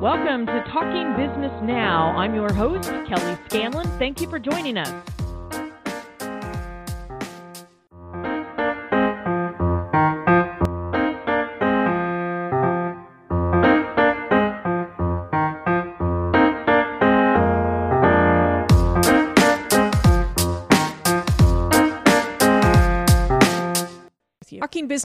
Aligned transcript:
Welcome 0.00 0.46
to 0.46 0.64
Talking 0.70 1.16
Business 1.16 1.50
Now. 1.60 2.16
I'm 2.16 2.32
your 2.32 2.52
host, 2.52 2.88
Kelly 3.08 3.36
Scanlon. 3.48 3.84
Thank 3.98 4.20
you 4.20 4.30
for 4.30 4.38
joining 4.38 4.78
us. 4.78 5.17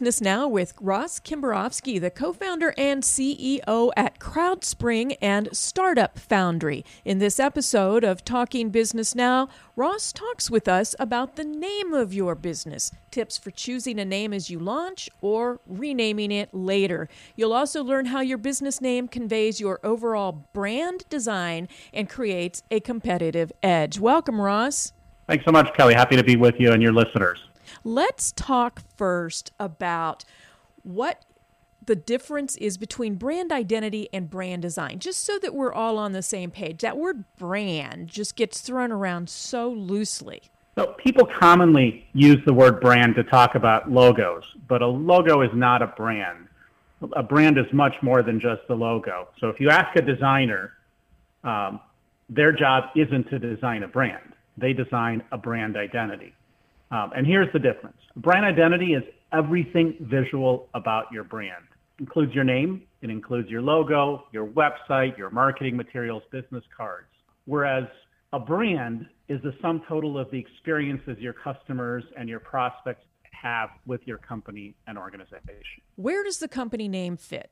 Business 0.04 0.20
Now 0.20 0.50
with 0.50 0.74
Ross 0.82 1.18
Kimbarovsky, 1.22 1.98
the 1.98 2.12
co 2.12 2.34
founder 2.34 2.73
and 2.77 3.04
CEO 3.04 3.91
at 3.96 4.20
CrowdSpring 4.20 5.16
and 5.22 5.48
Startup 5.54 6.20
Foundry. 6.20 6.84
In 7.05 7.20
this 7.20 7.40
episode 7.40 8.04
of 8.04 8.26
Talking 8.26 8.70
Business 8.70 9.16
Now, 9.16 9.48
Ross 9.77 10.12
talks 10.12 10.52
with 10.52 10.68
us 10.68 10.94
about 11.00 11.38
the 11.38 11.46
name 11.46 11.94
of 11.94 12.13
your 12.13 12.36
business, 12.36 12.91
tips 13.12 13.38
for 13.38 13.50
choosing 13.50 13.98
a 13.98 14.04
name 14.04 14.34
as 14.34 14.50
you 14.50 14.60
launch 14.60 15.10
or 15.22 15.62
renaming 15.66 16.34
it 16.34 16.54
later. 16.54 17.08
You'll 17.38 17.54
also 17.54 17.82
learn 17.82 18.08
how 18.08 18.20
your 18.20 18.38
business 18.38 18.82
name 18.82 19.08
conveys 19.08 19.62
your 19.62 19.80
overall 19.85 20.34
brand 20.52 21.05
design 21.10 21.70
and 21.94 22.10
creates 22.10 22.62
a 22.70 22.82
competitive 22.82 23.54
edge. 23.63 23.99
Welcome, 23.99 24.41
Ross. 24.41 24.91
Thanks 25.30 25.46
so 25.46 25.54
much, 25.54 25.74
Kelly. 25.77 25.94
Happy 25.94 26.18
to 26.18 26.24
be 26.26 26.35
with 26.35 26.55
you 26.60 26.74
and 26.74 26.84
your 26.84 26.91
listeners. 26.91 27.40
Let's 27.84 28.32
talk 28.32 28.82
first 28.98 29.52
about 29.59 30.23
what 30.84 31.26
the 31.86 31.96
difference 31.96 32.55
is 32.58 32.77
between 32.77 33.16
brand 33.16 33.52
identity 33.52 34.07
and 34.13 34.29
brand 34.29 34.62
design, 34.62 34.99
just 34.99 35.24
so 35.24 35.38
that 35.40 35.54
we're 35.54 35.74
all 35.74 35.98
on 35.98 36.13
the 36.13 36.21
same 36.21 36.51
page. 36.51 36.82
That 36.82 36.98
word 36.98 37.26
brand 37.38 38.07
just 38.07 38.35
gets 38.35 38.62
thrown 38.62 38.91
around 38.91 39.29
so 39.29 39.70
loosely. 39.70 40.44
So 40.76 40.96
people 40.98 41.27
commonly 41.40 42.07
use 42.13 42.38
the 42.46 42.54
word 42.54 42.82
brand 42.82 43.16
to 43.16 43.24
talk 43.24 43.55
about 43.55 43.91
logos, 43.91 44.44
but 44.68 44.82
a 44.82 44.88
logo 44.88 45.41
is 45.41 45.51
not 45.54 45.82
a 45.82 45.88
brand. 45.88 46.48
A 47.13 47.21
brand 47.21 47.57
is 47.57 47.66
much 47.74 47.96
more 48.01 48.24
than 48.24 48.40
just 48.40 48.62
the 48.68 48.76
logo. 48.76 49.27
So 49.40 49.49
if 49.49 49.60
you 49.60 49.70
ask 49.70 49.96
a 49.98 50.01
designer, 50.01 50.74
um, 51.44 51.79
their 52.29 52.51
job 52.54 52.85
isn't 52.96 53.29
to 53.29 53.38
design 53.38 53.84
a 53.84 53.88
brand. 53.88 54.34
They 54.57 54.74
design 54.74 55.21
a 55.32 55.38
brand 55.38 55.76
identity. 55.76 56.34
Um, 56.94 57.12
and 57.16 57.26
here's 57.26 57.52
the 57.54 57.60
difference 57.60 57.98
brand 58.16 58.46
identity 58.46 58.94
is 58.94 59.04
everything 59.34 59.96
visual 59.99 60.70
about 60.76 61.05
your 61.12 61.24
brand. 61.24 61.66
It 61.98 62.04
includes 62.04 62.34
your 62.35 62.44
name, 62.44 62.84
it 63.02 63.10
includes 63.10 63.50
your 63.50 63.63
logo, 63.63 64.25
your 64.31 64.46
website, 64.46 65.18
your 65.18 65.31
marketing 65.31 65.75
materials, 65.75 66.22
business 66.31 66.63
cards. 66.75 67.08
Whereas 67.46 67.85
a 68.31 68.40
brand 68.40 69.08
is 69.28 69.41
the 69.41 69.53
sum 69.62 69.81
total 69.88 70.19
of 70.19 70.30
the 70.30 70.38
experiences 70.38 71.18
your 71.18 71.34
customers 71.34 72.03
and 72.16 72.30
your 72.30 72.40
prospects 72.40 73.06
have 73.31 73.69
with 73.88 74.02
your 74.06 74.19
company 74.19 74.75
and 74.85 74.97
organization. 74.97 75.81
Where 75.96 76.24
does 76.24 76.38
the 76.38 76.47
company 76.47 76.88
name 76.88 77.18
fit? 77.18 77.50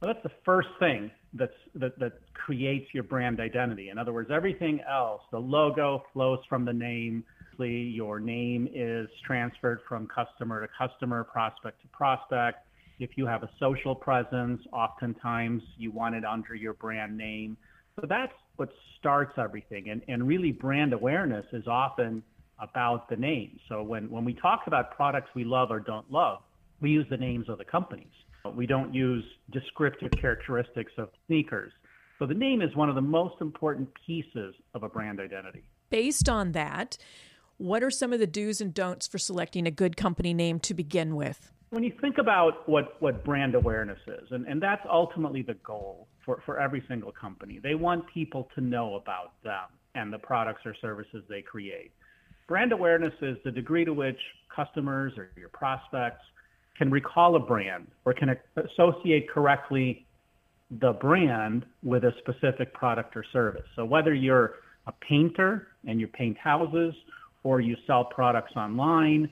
Well, 0.00 0.12
that's 0.12 0.22
the 0.22 0.34
first 0.44 0.68
thing 0.78 1.10
that's, 1.32 1.52
that, 1.74 1.98
that 1.98 2.20
creates 2.34 2.92
your 2.92 3.02
brand 3.02 3.40
identity. 3.40 3.88
In 3.88 3.98
other 3.98 4.12
words, 4.12 4.30
everything 4.30 4.80
else, 4.88 5.22
the 5.32 5.40
logo 5.40 6.04
flows 6.12 6.38
from 6.48 6.64
the 6.64 6.72
name, 6.72 7.24
your 7.66 8.20
name 8.20 8.68
is 8.72 9.08
transferred 9.26 9.80
from 9.88 10.06
customer 10.06 10.60
to 10.60 10.68
customer, 10.78 11.24
prospect 11.24 11.80
to 11.82 11.88
prospect. 11.88 12.66
If 12.98 13.10
you 13.16 13.26
have 13.26 13.42
a 13.42 13.50
social 13.58 13.94
presence, 13.94 14.60
oftentimes 14.72 15.62
you 15.76 15.90
want 15.90 16.14
it 16.14 16.24
under 16.24 16.54
your 16.54 16.74
brand 16.74 17.16
name. 17.16 17.56
So 18.00 18.06
that's 18.08 18.32
what 18.56 18.70
starts 18.98 19.32
everything. 19.38 19.90
And, 19.90 20.02
and 20.08 20.26
really, 20.26 20.52
brand 20.52 20.92
awareness 20.92 21.46
is 21.52 21.66
often 21.66 22.22
about 22.60 23.08
the 23.08 23.16
name. 23.16 23.58
So 23.68 23.82
when, 23.82 24.10
when 24.10 24.24
we 24.24 24.34
talk 24.34 24.62
about 24.66 24.94
products 24.96 25.30
we 25.34 25.44
love 25.44 25.70
or 25.70 25.80
don't 25.80 26.10
love, 26.10 26.40
we 26.80 26.90
use 26.90 27.06
the 27.10 27.16
names 27.16 27.48
of 27.48 27.58
the 27.58 27.64
companies. 27.64 28.06
We 28.54 28.66
don't 28.66 28.94
use 28.94 29.24
descriptive 29.52 30.10
characteristics 30.20 30.92
of 30.96 31.10
sneakers. 31.26 31.72
So 32.18 32.26
the 32.26 32.34
name 32.34 32.62
is 32.62 32.74
one 32.74 32.88
of 32.88 32.94
the 32.94 33.00
most 33.00 33.40
important 33.40 33.88
pieces 34.06 34.54
of 34.74 34.82
a 34.82 34.88
brand 34.88 35.20
identity. 35.20 35.64
Based 35.90 36.28
on 36.28 36.52
that, 36.52 36.98
what 37.58 37.82
are 37.82 37.90
some 37.90 38.12
of 38.12 38.20
the 38.20 38.26
do's 38.26 38.60
and 38.60 38.72
don'ts 38.72 39.06
for 39.06 39.18
selecting 39.18 39.66
a 39.66 39.70
good 39.70 39.96
company 39.96 40.32
name 40.32 40.60
to 40.60 40.74
begin 40.74 41.16
with? 41.16 41.50
When 41.70 41.82
you 41.82 41.92
think 42.00 42.16
about 42.16 42.66
what, 42.68 43.00
what 43.02 43.24
brand 43.24 43.54
awareness 43.54 43.98
is, 44.06 44.28
and, 44.30 44.46
and 44.46 44.62
that's 44.62 44.86
ultimately 44.90 45.42
the 45.42 45.54
goal 45.54 46.06
for, 46.24 46.40
for 46.46 46.58
every 46.58 46.82
single 46.88 47.12
company, 47.12 47.60
they 47.62 47.74
want 47.74 48.04
people 48.12 48.48
to 48.54 48.62
know 48.62 48.94
about 48.94 49.32
them 49.42 49.66
and 49.94 50.12
the 50.12 50.18
products 50.18 50.62
or 50.64 50.74
services 50.80 51.24
they 51.28 51.42
create. 51.42 51.90
Brand 52.46 52.72
awareness 52.72 53.12
is 53.20 53.36
the 53.44 53.50
degree 53.50 53.84
to 53.84 53.92
which 53.92 54.18
customers 54.54 55.12
or 55.18 55.28
your 55.36 55.50
prospects 55.50 56.22
can 56.78 56.90
recall 56.90 57.36
a 57.36 57.40
brand 57.40 57.88
or 58.04 58.14
can 58.14 58.34
associate 58.56 59.28
correctly 59.28 60.06
the 60.80 60.92
brand 60.92 61.66
with 61.82 62.04
a 62.04 62.12
specific 62.18 62.72
product 62.72 63.16
or 63.16 63.24
service. 63.32 63.66
So 63.74 63.84
whether 63.84 64.14
you're 64.14 64.54
a 64.86 64.92
painter 65.06 65.68
and 65.86 66.00
you 66.00 66.06
paint 66.06 66.38
houses 66.38 66.94
or 67.44 67.60
you 67.60 67.76
sell 67.86 68.04
products 68.04 68.52
online. 68.56 69.30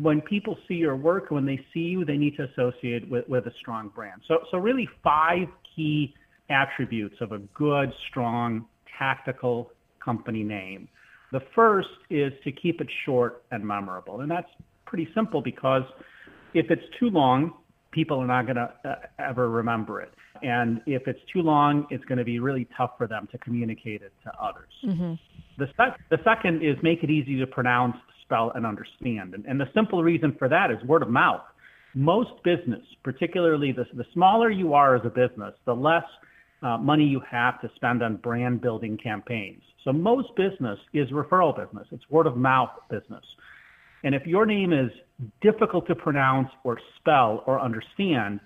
When 0.00 0.20
people 0.20 0.56
see 0.68 0.74
your 0.74 0.96
work, 0.96 1.30
when 1.30 1.46
they 1.46 1.60
see 1.74 1.80
you, 1.80 2.04
they 2.04 2.16
need 2.16 2.36
to 2.36 2.44
associate 2.44 3.08
with, 3.10 3.28
with 3.28 3.46
a 3.46 3.52
strong 3.60 3.90
brand. 3.94 4.22
So, 4.28 4.38
so 4.50 4.58
really 4.58 4.88
five 5.02 5.48
key 5.74 6.14
attributes 6.48 7.16
of 7.20 7.32
a 7.32 7.38
good, 7.54 7.92
strong, 8.08 8.66
tactical 8.98 9.70
company 10.04 10.42
name. 10.42 10.88
The 11.32 11.40
first 11.54 11.88
is 12.08 12.32
to 12.44 12.52
keep 12.52 12.80
it 12.80 12.88
short 13.04 13.44
and 13.50 13.64
memorable. 13.64 14.20
And 14.20 14.30
that's 14.30 14.48
pretty 14.86 15.08
simple 15.14 15.40
because 15.40 15.84
if 16.54 16.70
it's 16.70 16.82
too 16.98 17.10
long, 17.10 17.54
people 17.92 18.18
are 18.18 18.26
not 18.26 18.46
going 18.46 18.56
to 18.56 18.72
uh, 18.84 18.94
ever 19.18 19.48
remember 19.48 20.00
it. 20.00 20.12
And 20.42 20.80
if 20.86 21.06
it's 21.06 21.20
too 21.32 21.42
long, 21.42 21.86
it's 21.90 22.04
going 22.04 22.18
to 22.18 22.24
be 22.24 22.38
really 22.38 22.66
tough 22.76 22.92
for 22.96 23.06
them 23.06 23.28
to 23.32 23.38
communicate 23.38 24.02
it 24.02 24.12
to 24.24 24.32
others. 24.40 24.72
Mm-hmm. 24.84 25.14
The, 25.58 25.66
sec- 25.76 26.00
the 26.10 26.18
second 26.24 26.64
is 26.64 26.76
make 26.82 27.02
it 27.02 27.10
easy 27.10 27.38
to 27.38 27.46
pronounce, 27.46 27.96
spell, 28.22 28.52
and 28.54 28.64
understand. 28.64 29.34
And, 29.34 29.44
and 29.46 29.60
the 29.60 29.68
simple 29.74 30.02
reason 30.02 30.34
for 30.38 30.48
that 30.48 30.70
is 30.70 30.78
word 30.84 31.02
of 31.02 31.10
mouth. 31.10 31.42
Most 31.94 32.30
business, 32.44 32.82
particularly 33.02 33.72
the, 33.72 33.84
the 33.94 34.06
smaller 34.14 34.50
you 34.50 34.74
are 34.74 34.94
as 34.94 35.02
a 35.04 35.10
business, 35.10 35.54
the 35.66 35.74
less 35.74 36.04
uh, 36.62 36.78
money 36.78 37.04
you 37.04 37.20
have 37.28 37.60
to 37.62 37.70
spend 37.74 38.02
on 38.02 38.16
brand 38.16 38.60
building 38.60 38.96
campaigns. 38.96 39.62
So 39.84 39.92
most 39.92 40.28
business 40.36 40.78
is 40.92 41.08
referral 41.10 41.56
business. 41.56 41.88
It's 41.90 42.08
word 42.10 42.26
of 42.26 42.36
mouth 42.36 42.70
business. 42.90 43.24
And 44.02 44.14
if 44.14 44.26
your 44.26 44.46
name 44.46 44.72
is 44.72 44.90
difficult 45.40 45.86
to 45.88 45.94
pronounce 45.94 46.48
or 46.64 46.78
spell 46.96 47.42
or 47.46 47.60
understand, 47.60 48.40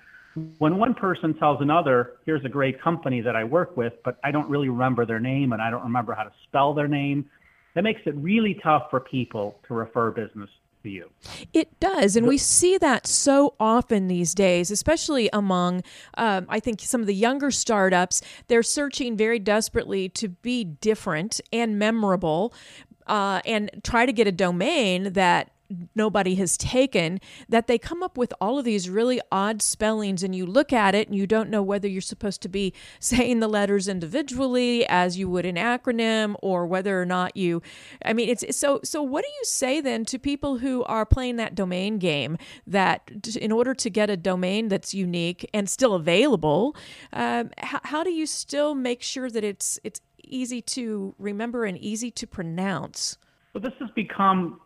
when 0.58 0.78
one 0.78 0.94
person 0.94 1.34
tells 1.34 1.60
another, 1.60 2.14
here's 2.26 2.44
a 2.44 2.48
great 2.48 2.80
company 2.82 3.20
that 3.20 3.36
I 3.36 3.44
work 3.44 3.76
with, 3.76 3.92
but 4.04 4.18
I 4.24 4.32
don't 4.32 4.48
really 4.48 4.68
remember 4.68 5.06
their 5.06 5.20
name 5.20 5.52
and 5.52 5.62
I 5.62 5.70
don't 5.70 5.84
remember 5.84 6.12
how 6.14 6.24
to 6.24 6.32
spell 6.44 6.74
their 6.74 6.88
name, 6.88 7.30
that 7.74 7.82
makes 7.82 8.00
it 8.06 8.14
really 8.16 8.58
tough 8.62 8.90
for 8.90 9.00
people 9.00 9.58
to 9.68 9.74
refer 9.74 10.10
business 10.10 10.50
to 10.82 10.90
you. 10.90 11.10
It 11.52 11.78
does. 11.80 12.14
And 12.16 12.26
we 12.26 12.38
see 12.38 12.78
that 12.78 13.06
so 13.06 13.54
often 13.58 14.06
these 14.06 14.34
days, 14.34 14.70
especially 14.70 15.28
among, 15.32 15.82
um, 16.16 16.46
I 16.48 16.60
think, 16.60 16.80
some 16.80 17.00
of 17.00 17.06
the 17.06 17.14
younger 17.14 17.50
startups. 17.50 18.22
They're 18.48 18.62
searching 18.62 19.16
very 19.16 19.38
desperately 19.38 20.08
to 20.10 20.28
be 20.28 20.64
different 20.64 21.40
and 21.52 21.78
memorable. 21.78 22.52
Uh, 23.06 23.40
and 23.44 23.70
try 23.82 24.06
to 24.06 24.12
get 24.12 24.26
a 24.26 24.32
domain 24.32 25.12
that 25.12 25.50
nobody 25.94 26.34
has 26.34 26.56
taken 26.56 27.20
that 27.48 27.66
they 27.66 27.78
come 27.78 28.02
up 28.02 28.18
with 28.18 28.32
all 28.40 28.58
of 28.58 28.64
these 28.64 28.88
really 28.90 29.20
odd 29.32 29.62
spellings 29.62 30.22
and 30.22 30.34
you 30.34 30.44
look 30.44 30.72
at 30.72 30.94
it 30.94 31.08
and 31.08 31.16
you 31.16 31.26
don't 31.26 31.48
know 31.48 31.62
whether 31.62 31.88
you're 31.88 32.00
supposed 32.00 32.42
to 32.42 32.48
be 32.48 32.72
saying 33.00 33.40
the 33.40 33.48
letters 33.48 33.88
individually 33.88 34.86
as 34.86 35.18
you 35.18 35.28
would 35.28 35.46
an 35.46 35.56
acronym 35.56 36.36
or 36.42 36.66
whether 36.66 37.00
or 37.00 37.06
not 37.06 37.36
you 37.36 37.62
I 38.04 38.12
mean 38.12 38.28
it's 38.28 38.56
so 38.56 38.80
so 38.84 39.02
what 39.02 39.24
do 39.24 39.30
you 39.30 39.44
say 39.44 39.80
then 39.80 40.04
to 40.06 40.18
people 40.18 40.58
who 40.58 40.84
are 40.84 41.06
playing 41.06 41.36
that 41.36 41.54
domain 41.54 41.98
game 41.98 42.36
that 42.66 43.10
in 43.36 43.52
order 43.52 43.74
to 43.74 43.90
get 43.90 44.10
a 44.10 44.16
domain 44.16 44.68
that's 44.68 44.94
unique 44.94 45.48
and 45.54 45.68
still 45.68 45.94
available 45.94 46.76
um, 47.12 47.50
how, 47.58 47.80
how 47.84 48.04
do 48.04 48.10
you 48.10 48.26
still 48.26 48.74
make 48.74 49.02
sure 49.02 49.30
that 49.30 49.44
it's 49.44 49.78
it's 49.82 50.00
easy 50.28 50.62
to 50.62 51.14
remember 51.18 51.64
and 51.64 51.78
easy 51.78 52.10
to 52.10 52.26
pronounce 52.26 53.18
well, 53.54 53.62
this 53.62 53.72
has 53.78 53.90
become 53.94 54.60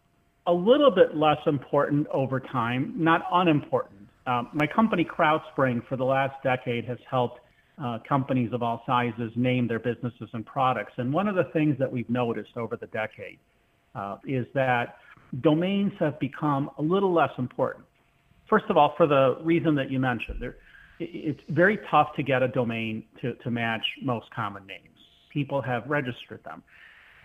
a 0.46 0.52
little 0.52 0.90
bit 0.90 1.14
less 1.14 1.36
important 1.46 2.06
over 2.08 2.40
time, 2.40 2.94
not 2.96 3.22
unimportant. 3.30 4.08
Um, 4.26 4.48
my 4.54 4.66
company, 4.66 5.04
CrowdSpring, 5.04 5.86
for 5.86 5.96
the 5.96 6.04
last 6.04 6.42
decade 6.42 6.86
has 6.86 6.98
helped 7.08 7.40
uh, 7.82 7.98
companies 8.08 8.52
of 8.54 8.62
all 8.62 8.82
sizes 8.86 9.30
name 9.36 9.68
their 9.68 9.78
businesses 9.78 10.30
and 10.32 10.44
products. 10.44 10.92
And 10.96 11.12
one 11.12 11.28
of 11.28 11.34
the 11.34 11.44
things 11.52 11.78
that 11.78 11.92
we've 11.92 12.08
noticed 12.08 12.56
over 12.56 12.76
the 12.76 12.86
decade 12.86 13.38
uh, 13.94 14.16
is 14.26 14.46
that 14.54 14.96
domains 15.42 15.92
have 16.00 16.18
become 16.18 16.70
a 16.78 16.82
little 16.82 17.12
less 17.12 17.30
important. 17.36 17.84
First 18.48 18.64
of 18.70 18.78
all, 18.78 18.94
for 18.96 19.06
the 19.06 19.36
reason 19.42 19.74
that 19.74 19.90
you 19.90 20.00
mentioned, 20.00 20.40
there, 20.40 20.56
it's 20.98 21.40
very 21.50 21.78
tough 21.90 22.08
to 22.16 22.22
get 22.22 22.42
a 22.42 22.48
domain 22.48 23.04
to, 23.20 23.34
to 23.34 23.50
match 23.50 23.84
most 24.02 24.30
common 24.34 24.66
names. 24.66 24.97
People 25.38 25.60
have 25.62 25.82
registered 25.86 26.42
them. 26.44 26.60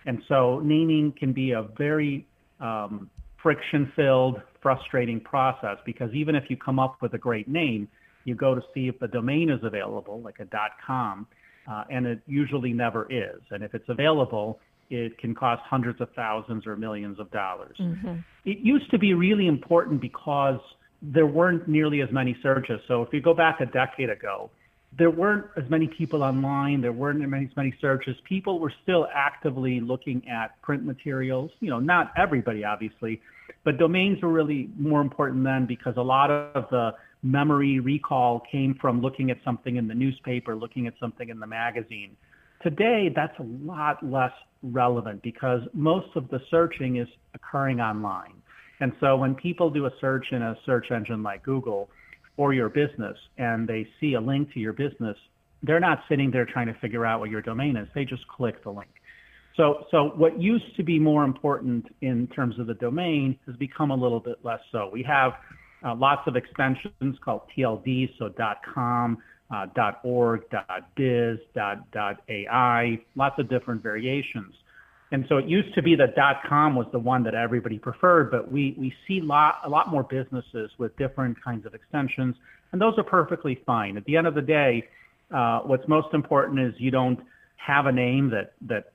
And 0.06 0.16
so 0.28 0.60
naming 0.60 1.12
can 1.20 1.32
be 1.32 1.48
a 1.52 1.62
very 1.76 2.26
um, 2.60 3.10
friction 3.42 3.82
filled, 3.96 4.36
frustrating 4.62 5.20
process 5.20 5.78
because 5.84 6.10
even 6.14 6.34
if 6.34 6.44
you 6.50 6.56
come 6.56 6.78
up 6.78 6.94
with 7.02 7.12
a 7.14 7.18
great 7.28 7.48
name, 7.48 7.88
you 8.24 8.34
go 8.34 8.54
to 8.54 8.62
see 8.72 8.84
if 8.92 8.96
the 9.00 9.08
domain 9.08 9.50
is 9.50 9.62
available, 9.62 10.20
like 10.22 10.38
a 10.40 10.46
.com, 10.86 11.26
uh, 11.70 11.84
and 11.90 12.06
it 12.06 12.20
usually 12.26 12.72
never 12.72 13.02
is. 13.10 13.40
And 13.50 13.64
if 13.64 13.74
it's 13.74 13.88
available, 13.88 14.60
it 14.90 15.18
can 15.18 15.34
cost 15.34 15.62
hundreds 15.74 16.00
of 16.00 16.08
thousands 16.14 16.66
or 16.66 16.76
millions 16.76 17.18
of 17.18 17.30
dollars. 17.32 17.76
Mm-hmm. 17.80 18.16
It 18.44 18.58
used 18.58 18.90
to 18.92 18.98
be 18.98 19.12
really 19.14 19.46
important 19.46 20.00
because 20.00 20.60
there 21.02 21.26
weren't 21.26 21.66
nearly 21.68 22.00
as 22.00 22.08
many 22.12 22.36
searches. 22.42 22.80
So 22.88 23.02
if 23.02 23.12
you 23.12 23.20
go 23.20 23.34
back 23.34 23.60
a 23.60 23.66
decade 23.66 24.10
ago, 24.10 24.50
there 24.98 25.10
weren't 25.10 25.46
as 25.56 25.64
many 25.68 25.88
people 25.88 26.22
online. 26.22 26.80
There 26.80 26.92
weren't 26.92 27.22
as 27.22 27.28
many, 27.28 27.46
as 27.46 27.56
many 27.56 27.74
searches. 27.80 28.16
People 28.28 28.58
were 28.58 28.72
still 28.82 29.08
actively 29.14 29.80
looking 29.80 30.22
at 30.28 30.60
print 30.62 30.84
materials. 30.84 31.50
You 31.60 31.70
know, 31.70 31.80
not 31.80 32.12
everybody, 32.16 32.64
obviously, 32.64 33.20
but 33.64 33.78
domains 33.78 34.22
were 34.22 34.28
really 34.28 34.70
more 34.78 35.00
important 35.00 35.42
then 35.44 35.66
because 35.66 35.94
a 35.96 36.02
lot 36.02 36.30
of 36.30 36.66
the 36.70 36.92
memory 37.22 37.80
recall 37.80 38.42
came 38.50 38.76
from 38.80 39.00
looking 39.00 39.30
at 39.30 39.38
something 39.44 39.76
in 39.76 39.88
the 39.88 39.94
newspaper, 39.94 40.54
looking 40.54 40.86
at 40.86 40.94
something 41.00 41.28
in 41.28 41.40
the 41.40 41.46
magazine. 41.46 42.16
Today, 42.62 43.10
that's 43.14 43.38
a 43.38 43.42
lot 43.42 44.04
less 44.04 44.32
relevant 44.62 45.22
because 45.22 45.60
most 45.72 46.08
of 46.14 46.28
the 46.28 46.40
searching 46.50 46.96
is 46.96 47.08
occurring 47.34 47.80
online. 47.80 48.34
And 48.80 48.92
so 49.00 49.16
when 49.16 49.34
people 49.34 49.70
do 49.70 49.86
a 49.86 49.90
search 50.00 50.26
in 50.32 50.42
a 50.42 50.56
search 50.66 50.90
engine 50.90 51.22
like 51.22 51.42
Google 51.42 51.88
for 52.36 52.52
your 52.52 52.68
business 52.68 53.16
and 53.38 53.68
they 53.68 53.86
see 54.00 54.14
a 54.14 54.20
link 54.20 54.52
to 54.54 54.60
your 54.60 54.72
business, 54.72 55.16
they're 55.62 55.80
not 55.80 56.02
sitting 56.08 56.30
there 56.30 56.44
trying 56.44 56.66
to 56.66 56.74
figure 56.74 57.06
out 57.06 57.20
what 57.20 57.30
your 57.30 57.42
domain 57.42 57.76
is. 57.76 57.88
They 57.94 58.04
just 58.04 58.26
click 58.28 58.62
the 58.64 58.70
link. 58.70 58.90
So, 59.56 59.86
so 59.90 60.12
what 60.16 60.40
used 60.40 60.76
to 60.76 60.82
be 60.82 60.98
more 60.98 61.24
important 61.24 61.86
in 62.00 62.26
terms 62.28 62.58
of 62.58 62.66
the 62.66 62.74
domain 62.74 63.38
has 63.46 63.54
become 63.56 63.90
a 63.90 63.94
little 63.94 64.20
bit 64.20 64.38
less 64.42 64.60
so. 64.72 64.90
We 64.92 65.02
have 65.04 65.34
uh, 65.84 65.94
lots 65.94 66.22
of 66.26 66.34
extensions 66.34 67.16
called 67.24 67.42
TLD, 67.56 68.10
so 68.18 68.32
.com, 68.74 69.18
uh, 69.50 69.66
.org, 70.02 70.42
.biz, 70.96 71.38
.ai, 71.56 73.00
lots 73.14 73.38
of 73.38 73.48
different 73.48 73.82
variations. 73.82 74.54
And 75.12 75.24
so 75.28 75.36
it 75.36 75.46
used 75.46 75.74
to 75.74 75.82
be 75.82 75.94
that 75.96 76.16
dot 76.16 76.36
.com 76.48 76.74
was 76.74 76.86
the 76.90 76.98
one 76.98 77.22
that 77.24 77.34
everybody 77.34 77.78
preferred, 77.78 78.30
but 78.30 78.50
we, 78.50 78.74
we 78.78 78.92
see 79.06 79.20
lot, 79.20 79.60
a 79.64 79.68
lot 79.68 79.88
more 79.88 80.02
businesses 80.02 80.70
with 80.78 80.96
different 80.96 81.42
kinds 81.42 81.66
of 81.66 81.74
extensions, 81.74 82.34
and 82.72 82.80
those 82.80 82.94
are 82.98 83.04
perfectly 83.04 83.60
fine. 83.64 83.96
At 83.96 84.04
the 84.06 84.16
end 84.16 84.26
of 84.26 84.34
the 84.34 84.42
day, 84.42 84.88
uh, 85.32 85.60
what's 85.60 85.86
most 85.86 86.12
important 86.12 86.58
is 86.58 86.74
you 86.78 86.90
don't 86.90 87.20
have 87.56 87.86
a 87.86 87.92
name 87.92 88.30
that, 88.30 88.54
that 88.62 88.92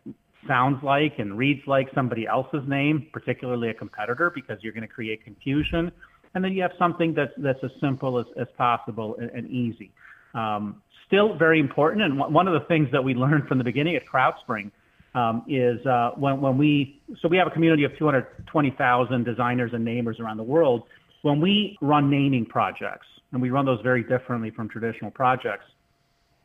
sounds 0.47 0.83
like 0.83 1.19
and 1.19 1.37
reads 1.37 1.61
like 1.67 1.87
somebody 1.95 2.27
else's 2.27 2.67
name, 2.67 3.07
particularly 3.13 3.69
a 3.69 3.73
competitor, 3.73 4.31
because 4.33 4.57
you're 4.61 4.73
going 4.73 4.87
to 4.87 4.93
create 4.93 5.23
confusion. 5.23 5.91
And 6.35 6.43
then 6.43 6.51
you 6.53 6.61
have 6.61 6.71
something 6.77 7.13
that's, 7.13 7.31
that's 7.37 7.59
as 7.63 7.71
simple 7.79 8.19
as, 8.19 8.25
as 8.39 8.47
possible 8.57 9.15
and, 9.19 9.29
and 9.31 9.49
easy. 9.49 9.91
Um, 10.33 10.81
still 11.07 11.35
very 11.37 11.59
important. 11.59 12.03
And 12.03 12.19
one 12.19 12.47
of 12.47 12.53
the 12.53 12.67
things 12.67 12.89
that 12.91 13.03
we 13.03 13.15
learned 13.15 13.47
from 13.47 13.57
the 13.57 13.63
beginning 13.63 13.95
at 13.95 14.03
CrowdSpring 14.05 14.71
um, 15.15 15.43
is 15.47 15.83
uh, 15.85 16.11
when, 16.15 16.39
when 16.41 16.57
we, 16.57 17.01
so 17.21 17.27
we 17.27 17.37
have 17.37 17.47
a 17.47 17.51
community 17.51 17.83
of 17.83 17.97
220,000 17.97 19.23
designers 19.23 19.71
and 19.73 19.85
namers 19.85 20.19
around 20.19 20.37
the 20.37 20.43
world. 20.43 20.83
When 21.21 21.41
we 21.41 21.77
run 21.81 22.09
naming 22.09 22.45
projects, 22.45 23.07
and 23.31 23.41
we 23.41 23.49
run 23.49 23.65
those 23.65 23.81
very 23.81 24.03
differently 24.03 24.49
from 24.49 24.69
traditional 24.69 25.11
projects, 25.11 25.65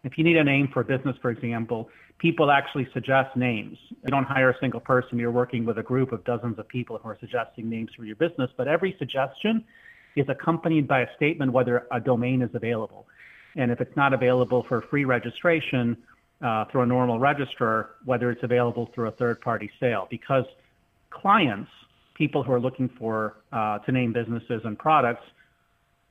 if 0.03 0.19
you 0.19 0.25
need 0.25 0.37
a 0.37 0.45
name 0.45 0.69
for 0.73 0.81
a 0.81 0.85
business, 0.85 1.17
for 1.23 1.31
example, 1.31 1.89
people 2.19 2.51
actually 2.51 2.87
suggest 2.93 3.37
names. 3.37 3.79
You 3.91 4.11
don't 4.11 4.25
hire 4.25 4.51
a 4.51 4.59
single 4.61 4.81
person, 4.81 5.19
you're 5.19 5.31
working 5.31 5.65
with 5.65 5.79
a 5.79 5.83
group 5.83 6.13
of 6.13 6.25
dozens 6.25 6.59
of 6.59 6.69
people 6.69 6.99
who 6.99 7.09
are 7.09 7.17
suggesting 7.21 7.69
names 7.69 7.91
for 7.97 8.05
your 8.05 8.17
business, 8.17 8.51
but 8.57 8.69
every 8.69 8.95
suggestion 8.99 9.65
is 10.17 10.27
accompanied 10.29 10.87
by 10.87 11.01
a 11.01 11.07
statement 11.17 11.53
whether 11.53 11.87
a 11.91 12.01
domain 12.01 12.43
is 12.43 12.51
available. 12.55 13.07
And 13.57 13.71
if 13.71 13.81
it's 13.81 13.97
not 13.97 14.13
available 14.13 14.65
for 14.69 14.83
free 14.83 15.05
registration, 15.05 15.97
uh, 16.45 16.67
through 16.71 16.83
a 16.83 16.87
normal 16.87 17.19
registrar, 17.19 17.91
whether 18.05 18.31
it's 18.31 18.43
available 18.43 18.91
through 18.95 19.09
a 19.09 19.13
third 19.13 19.41
party 19.41 19.71
sale, 19.81 20.07
because 20.11 20.45
clients, 21.11 21.71
people 22.15 22.43
who 22.45 22.53
are 22.53 22.61
looking 22.61 22.89
for 22.99 23.37
uh, 23.53 23.79
to 23.79 23.91
name 23.91 24.13
businesses 24.13 24.61
and 24.65 24.79
products, 24.79 25.25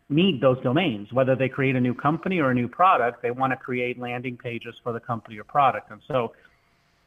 need 0.10 0.42
those 0.42 0.62
domains. 0.64 1.08
Whether 1.14 1.36
they 1.36 1.50
create 1.50 1.76
a 1.76 1.80
new 1.80 1.94
company 1.94 2.40
or 2.40 2.50
a 2.52 2.54
new 2.54 2.68
product, 2.68 3.22
they 3.22 3.32
want 3.32 3.52
to 3.54 3.58
create 3.58 4.00
landing 4.00 4.36
pages 4.36 4.76
for 4.84 4.92
the 4.92 5.00
company 5.00 5.38
or 5.38 5.44
product. 5.44 5.92
And 5.92 6.02
so 6.08 6.34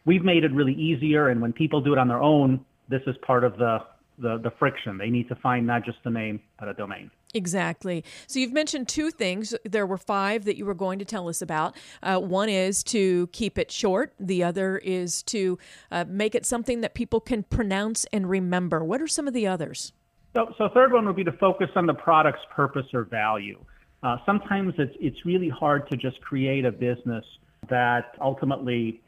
we've 0.04 0.24
made 0.24 0.44
it 0.44 0.52
really 0.52 0.74
easier. 0.74 1.28
And 1.28 1.42
when 1.42 1.52
people 1.52 1.80
do 1.80 1.92
it 1.92 1.98
on 1.98 2.08
their 2.08 2.22
own, 2.22 2.64
this 2.88 3.02
is 3.06 3.16
part 3.26 3.44
of 3.44 3.58
the, 3.58 3.80
the, 4.18 4.38
the 4.42 4.50
friction. 4.58 4.98
They 4.98 5.10
need 5.10 5.28
to 5.28 5.34
find 5.36 5.66
not 5.66 5.84
just 5.84 5.98
a 6.04 6.10
name, 6.10 6.40
but 6.58 6.68
a 6.68 6.74
domain. 6.74 7.10
Exactly. 7.34 8.04
So 8.26 8.38
you've 8.38 8.52
mentioned 8.52 8.88
two 8.88 9.10
things. 9.10 9.54
There 9.64 9.86
were 9.86 9.98
five 9.98 10.44
that 10.44 10.56
you 10.56 10.64
were 10.64 10.74
going 10.74 10.98
to 10.98 11.04
tell 11.04 11.28
us 11.28 11.42
about. 11.42 11.76
Uh, 12.02 12.18
one 12.18 12.48
is 12.48 12.82
to 12.84 13.26
keep 13.28 13.58
it 13.58 13.70
short. 13.70 14.14
The 14.18 14.42
other 14.42 14.78
is 14.78 15.22
to 15.24 15.58
uh, 15.90 16.04
make 16.08 16.34
it 16.34 16.46
something 16.46 16.80
that 16.80 16.94
people 16.94 17.20
can 17.20 17.42
pronounce 17.42 18.06
and 18.12 18.30
remember. 18.30 18.82
What 18.82 19.02
are 19.02 19.08
some 19.08 19.28
of 19.28 19.34
the 19.34 19.46
others? 19.46 19.92
So, 20.34 20.54
so 20.56 20.68
third 20.72 20.92
one 20.92 21.06
would 21.06 21.16
be 21.16 21.24
to 21.24 21.32
focus 21.32 21.68
on 21.76 21.86
the 21.86 21.94
product's 21.94 22.42
purpose 22.54 22.86
or 22.94 23.04
value. 23.04 23.58
Uh, 24.02 24.18
sometimes 24.26 24.74
it's 24.78 24.94
it's 25.00 25.24
really 25.24 25.48
hard 25.48 25.88
to 25.88 25.96
just 25.96 26.20
create 26.20 26.64
a 26.64 26.70
business 26.70 27.24
that 27.70 28.14
ultimately 28.20 29.00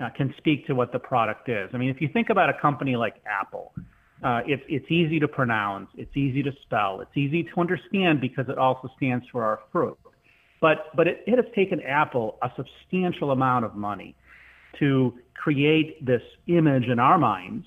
uh, 0.00 0.10
can 0.16 0.34
speak 0.36 0.66
to 0.66 0.74
what 0.74 0.92
the 0.92 0.98
product 0.98 1.48
is. 1.48 1.70
I 1.72 1.78
mean, 1.78 1.88
if 1.88 2.00
you 2.00 2.08
think 2.12 2.28
about 2.30 2.50
a 2.50 2.60
company 2.60 2.96
like 2.96 3.14
Apple, 3.24 3.72
uh, 4.22 4.40
it's 4.46 4.62
it's 4.68 4.90
easy 4.90 5.18
to 5.20 5.28
pronounce, 5.28 5.88
it's 5.96 6.16
easy 6.16 6.42
to 6.42 6.52
spell, 6.62 7.00
it's 7.00 7.16
easy 7.16 7.42
to 7.42 7.60
understand 7.60 8.20
because 8.20 8.48
it 8.48 8.58
also 8.58 8.88
stands 8.96 9.24
for 9.32 9.44
our 9.44 9.60
fruit. 9.70 9.98
But 10.60 10.94
but 10.94 11.08
it, 11.08 11.24
it 11.26 11.36
has 11.36 11.52
taken 11.54 11.80
Apple 11.80 12.38
a 12.42 12.50
substantial 12.56 13.32
amount 13.32 13.64
of 13.64 13.74
money 13.74 14.14
to 14.78 15.14
create 15.34 16.04
this 16.04 16.22
image 16.46 16.84
in 16.84 16.98
our 16.98 17.18
minds 17.18 17.66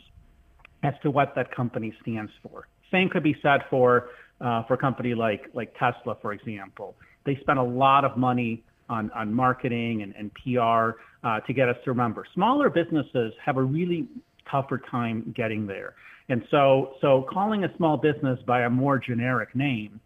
as 0.84 0.94
to 1.04 1.12
what 1.12 1.34
that 1.36 1.54
company 1.54 1.94
stands 2.02 2.32
for. 2.42 2.68
Same 2.92 3.10
could 3.10 3.24
be 3.24 3.36
said 3.42 3.62
for 3.70 4.10
uh, 4.40 4.64
for 4.64 4.76
a 4.76 4.78
company 4.78 5.14
like 5.14 5.50
like 5.54 5.74
Tesla, 5.78 6.18
for 6.22 6.32
example. 6.32 6.96
They 7.26 7.38
spent 7.42 7.60
a 7.60 7.64
lot 7.64 8.06
of 8.06 8.18
money 8.18 8.64
on, 8.88 9.12
on 9.12 9.34
marketing 9.34 10.04
and, 10.04 10.14
and 10.16 10.32
PR 10.36 11.00
uh, 11.28 11.40
to 11.42 11.54
get 11.54 11.70
us 11.70 11.76
to 11.84 11.92
remember. 11.92 12.26
Smaller 12.34 12.70
businesses 12.70 13.34
have 13.44 13.58
a 13.58 13.64
really 13.64 14.08
tougher 14.50 14.82
time 14.90 15.34
getting 15.36 15.68
there. 15.68 15.96
And 16.30 16.44
so, 16.50 16.94
so 17.02 17.26
calling 17.32 17.64
a 17.64 17.78
small 17.78 17.98
business 17.98 18.40
by 18.48 18.64
a 18.64 18.70
more 18.70 18.98
generic 18.98 19.56
name 19.56 20.00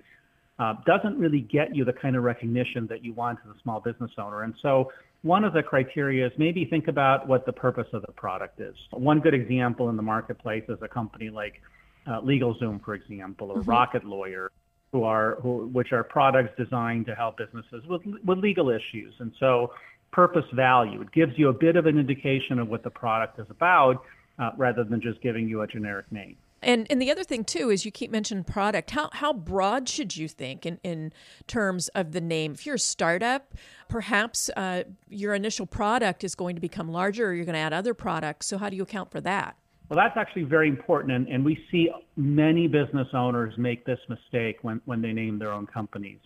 uh, 0.60 0.74
doesn't 0.86 1.18
really 1.18 1.42
get 1.42 1.74
you 1.74 1.86
the 1.86 1.94
kind 1.94 2.16
of 2.16 2.24
recognition 2.24 2.86
that 2.88 3.04
you 3.04 3.14
want 3.14 3.40
as 3.46 3.56
a 3.56 3.62
small 3.62 3.80
business 3.80 4.12
owner. 4.18 4.44
And 4.44 4.54
so, 4.62 4.92
one 5.22 5.44
of 5.44 5.52
the 5.52 5.62
criteria 5.62 6.26
is 6.26 6.32
maybe 6.38 6.64
think 6.64 6.88
about 6.88 7.28
what 7.28 7.46
the 7.46 7.52
purpose 7.52 7.88
of 7.92 8.04
the 8.04 8.12
product 8.14 8.62
is. 8.62 8.76
One 8.92 9.20
good 9.20 9.34
example 9.34 9.90
in 9.90 9.98
the 9.98 10.02
marketplace 10.02 10.64
is 10.70 10.78
a 10.82 10.88
company 10.88 11.30
like 11.30 11.62
uh, 12.08 12.22
LegalZoom, 12.22 12.84
for 12.84 12.94
example, 12.94 13.52
or 13.52 13.60
mm-hmm. 13.60 13.70
Rocket 13.70 14.06
Lawyer, 14.06 14.52
who 14.94 15.04
are 15.04 15.38
who, 15.42 15.68
which 15.68 15.92
are 15.92 16.04
products 16.04 16.52
designed 16.58 17.06
to 17.08 17.16
help 17.16 17.38
businesses 17.38 17.84
with 17.88 18.02
with 18.26 18.38
legal 18.38 18.70
issues. 18.70 19.14
And 19.20 19.34
so, 19.40 19.72
purpose 20.12 20.46
value 20.54 21.02
it 21.02 21.12
gives 21.12 21.34
you 21.38 21.50
a 21.50 21.54
bit 21.54 21.76
of 21.76 21.86
an 21.86 21.98
indication 21.98 22.60
of 22.60 22.68
what 22.68 22.84
the 22.84 22.90
product 22.90 23.40
is 23.40 23.48
about 23.50 24.02
uh, 24.40 24.52
rather 24.58 24.84
than 24.84 25.02
just 25.02 25.22
giving 25.22 25.48
you 25.48 25.62
a 25.62 25.68
generic 25.68 26.12
name. 26.12 26.38
And 26.62 26.88
and 26.90 27.02
the 27.02 27.10
other 27.10 27.24
thing 27.24 27.46
too 27.46 27.70
is 27.70 27.86
you 27.86 27.92
keep 27.92 28.12
mentioning 28.12 28.44
product. 28.44 28.92
How 28.92 29.10
how 29.14 29.32
broad 29.32 29.88
should 29.88 30.18
you 30.18 30.28
think 30.28 30.66
in, 30.66 30.80
in 30.84 31.14
terms 31.48 31.88
of 31.90 32.12
the 32.12 32.20
name? 32.20 32.52
If 32.52 32.66
you're 32.66 32.76
a 32.76 32.80
startup, 32.80 33.54
perhaps 33.88 34.50
uh, 34.58 34.84
your 35.08 35.34
initial 35.34 35.66
product 35.66 36.24
is 36.24 36.36
going 36.36 36.56
to 36.56 36.62
become 36.62 36.92
larger, 36.92 37.28
or 37.28 37.34
you're 37.34 37.46
going 37.46 37.54
to 37.54 37.60
add 37.60 37.74
other 37.74 37.94
products. 37.94 38.48
So 38.48 38.58
how 38.58 38.70
do 38.70 38.76
you 38.76 38.84
account 38.84 39.10
for 39.10 39.22
that? 39.22 39.56
Well, 39.88 39.98
that's 39.98 40.18
actually 40.18 40.44
very 40.44 40.68
important, 40.68 41.14
and, 41.14 41.28
and 41.30 41.44
we 41.44 41.58
see 41.72 41.90
many 42.16 42.68
business 42.68 43.08
owners 43.14 43.54
make 43.58 43.86
this 43.86 44.00
mistake 44.10 44.58
when 44.62 44.82
when 44.84 45.02
they 45.02 45.14
name 45.14 45.40
their 45.40 45.54
own 45.54 45.66
companies. 45.66 46.20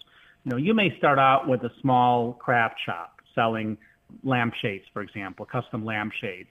You 0.46 0.51
know, 0.51 0.58
you 0.58 0.74
may 0.74 0.98
start 0.98 1.20
out 1.20 1.48
with 1.48 1.62
a 1.63 1.72
small 1.79 2.34
craft 2.34 2.75
shop 2.86 3.22
selling 3.36 3.77
lampshades, 4.24 4.84
for 4.93 5.01
example, 5.01 5.46
custom 5.46 5.86
lampshades 5.86 6.50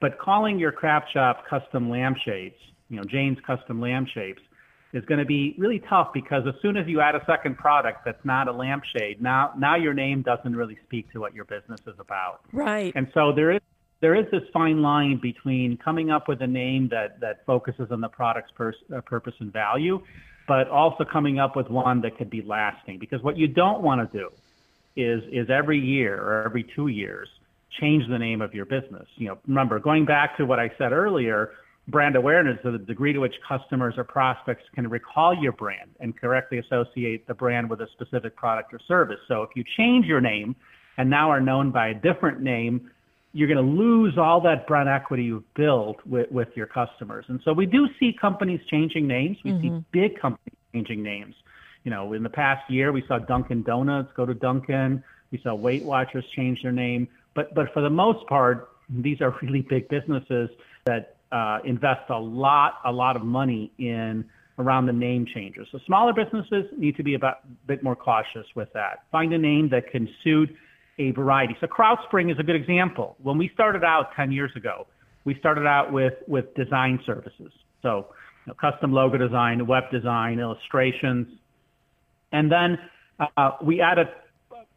but 0.00 0.18
calling 0.18 0.58
your 0.58 0.72
craft 0.72 1.12
shop 1.12 1.46
custom 1.48 1.90
lampshades, 1.90 2.56
you 2.88 2.96
know, 2.96 3.04
Jane's 3.04 3.38
custom 3.46 3.80
lampshades, 3.80 4.40
is 4.92 5.04
going 5.04 5.18
to 5.18 5.26
be 5.26 5.54
really 5.58 5.80
tough 5.80 6.12
because 6.14 6.46
as 6.46 6.54
soon 6.62 6.76
as 6.76 6.86
you 6.86 7.00
add 7.00 7.14
a 7.14 7.24
second 7.26 7.58
product 7.58 8.04
that's 8.04 8.24
not 8.24 8.48
a 8.48 8.52
lampshade, 8.52 9.20
now 9.20 9.52
now 9.58 9.76
your 9.76 9.94
name 9.94 10.22
doesn't 10.22 10.54
really 10.54 10.78
speak 10.84 11.10
to 11.12 11.20
what 11.20 11.34
your 11.34 11.44
business 11.44 11.80
is 11.86 11.98
about. 11.98 12.40
Right. 12.52 12.92
And 12.94 13.08
so 13.12 13.32
there 13.32 13.50
is 13.50 13.60
there 14.00 14.14
is 14.14 14.26
this 14.30 14.42
fine 14.52 14.82
line 14.82 15.18
between 15.20 15.76
coming 15.78 16.10
up 16.10 16.28
with 16.28 16.40
a 16.42 16.46
name 16.46 16.88
that 16.90 17.20
that 17.20 17.44
focuses 17.46 17.90
on 17.90 18.00
the 18.00 18.08
product's 18.08 18.52
pers- 18.54 18.76
uh, 18.94 19.00
purpose 19.00 19.34
and 19.40 19.52
value, 19.52 20.00
but 20.46 20.68
also 20.68 21.04
coming 21.04 21.38
up 21.38 21.56
with 21.56 21.68
one 21.68 22.00
that 22.02 22.16
could 22.16 22.30
be 22.30 22.42
lasting. 22.42 22.98
Because 22.98 23.22
what 23.22 23.36
you 23.36 23.48
don't 23.48 23.82
want 23.82 24.10
to 24.10 24.18
do 24.18 24.30
is 24.94 25.22
is 25.30 25.50
every 25.50 25.78
year 25.78 26.18
or 26.20 26.44
every 26.44 26.62
two 26.62 26.88
years 26.88 27.28
change 27.80 28.08
the 28.08 28.18
name 28.18 28.40
of 28.40 28.54
your 28.54 28.64
business. 28.64 29.06
You 29.16 29.28
know, 29.28 29.38
remember 29.46 29.78
going 29.78 30.04
back 30.04 30.36
to 30.38 30.46
what 30.46 30.58
I 30.58 30.70
said 30.78 30.92
earlier, 30.92 31.52
brand 31.88 32.16
awareness 32.16 32.58
is 32.64 32.72
the 32.72 32.78
degree 32.78 33.12
to 33.12 33.18
which 33.18 33.34
customers 33.46 33.94
or 33.96 34.04
prospects 34.04 34.64
can 34.74 34.88
recall 34.88 35.34
your 35.34 35.52
brand 35.52 35.90
and 36.00 36.18
correctly 36.18 36.58
associate 36.58 37.26
the 37.26 37.34
brand 37.34 37.68
with 37.70 37.80
a 37.80 37.86
specific 37.92 38.34
product 38.36 38.72
or 38.72 38.80
service. 38.88 39.18
So 39.28 39.42
if 39.42 39.50
you 39.54 39.64
change 39.76 40.06
your 40.06 40.20
name 40.20 40.56
and 40.98 41.08
now 41.10 41.30
are 41.30 41.40
known 41.40 41.70
by 41.70 41.88
a 41.88 41.94
different 41.94 42.40
name, 42.40 42.90
you're 43.32 43.48
going 43.48 43.64
to 43.64 43.82
lose 43.82 44.16
all 44.16 44.40
that 44.40 44.66
brand 44.66 44.88
equity 44.88 45.24
you've 45.24 45.54
built 45.54 45.98
with, 46.06 46.30
with 46.30 46.48
your 46.54 46.66
customers. 46.66 47.26
And 47.28 47.40
so 47.44 47.52
we 47.52 47.66
do 47.66 47.86
see 48.00 48.16
companies 48.18 48.60
changing 48.70 49.06
names. 49.06 49.36
We 49.44 49.50
mm-hmm. 49.50 49.76
see 49.78 49.84
big 49.92 50.18
companies 50.18 50.56
changing 50.72 51.02
names. 51.02 51.34
You 51.84 51.90
know, 51.90 52.14
in 52.14 52.22
the 52.22 52.30
past 52.30 52.68
year, 52.70 52.92
we 52.92 53.04
saw 53.06 53.18
Dunkin' 53.18 53.62
Donuts 53.62 54.10
go 54.16 54.24
to 54.24 54.34
Dunkin'. 54.34 55.04
We 55.30 55.40
saw 55.42 55.54
Weight 55.54 55.84
Watchers 55.84 56.24
change 56.34 56.62
their 56.62 56.72
name. 56.72 57.08
But 57.36 57.54
but 57.54 57.72
for 57.72 57.82
the 57.82 57.90
most 57.90 58.26
part, 58.26 58.70
these 58.88 59.20
are 59.20 59.32
really 59.42 59.60
big 59.60 59.88
businesses 59.88 60.50
that 60.86 61.16
uh, 61.30 61.58
invest 61.64 62.10
a 62.10 62.18
lot 62.18 62.80
a 62.84 62.90
lot 62.90 63.14
of 63.14 63.22
money 63.22 63.70
in 63.78 64.24
around 64.58 64.86
the 64.86 64.92
name 64.92 65.26
changes. 65.32 65.68
So 65.70 65.78
smaller 65.86 66.14
businesses 66.14 66.64
need 66.78 66.96
to 66.96 67.02
be 67.02 67.14
about, 67.14 67.40
a 67.44 67.66
bit 67.66 67.82
more 67.82 67.94
cautious 67.94 68.46
with 68.54 68.72
that. 68.72 69.04
Find 69.12 69.34
a 69.34 69.38
name 69.38 69.68
that 69.68 69.90
can 69.90 70.08
suit 70.24 70.48
a 70.98 71.10
variety. 71.10 71.54
So 71.60 71.66
CrowdSpring 71.66 72.32
is 72.32 72.38
a 72.38 72.42
good 72.42 72.56
example. 72.56 73.16
When 73.22 73.36
we 73.36 73.50
started 73.52 73.84
out 73.84 74.12
10 74.16 74.32
years 74.32 74.50
ago, 74.56 74.86
we 75.26 75.38
started 75.38 75.66
out 75.66 75.92
with 75.92 76.14
with 76.26 76.54
design 76.54 77.00
services. 77.04 77.52
So 77.82 78.06
you 78.46 78.52
know, 78.52 78.54
custom 78.54 78.92
logo 78.92 79.18
design, 79.18 79.66
web 79.66 79.84
design, 79.90 80.38
illustrations, 80.38 81.26
and 82.32 82.50
then 82.50 82.78
uh, 83.36 83.50
we 83.62 83.82
added 83.82 84.08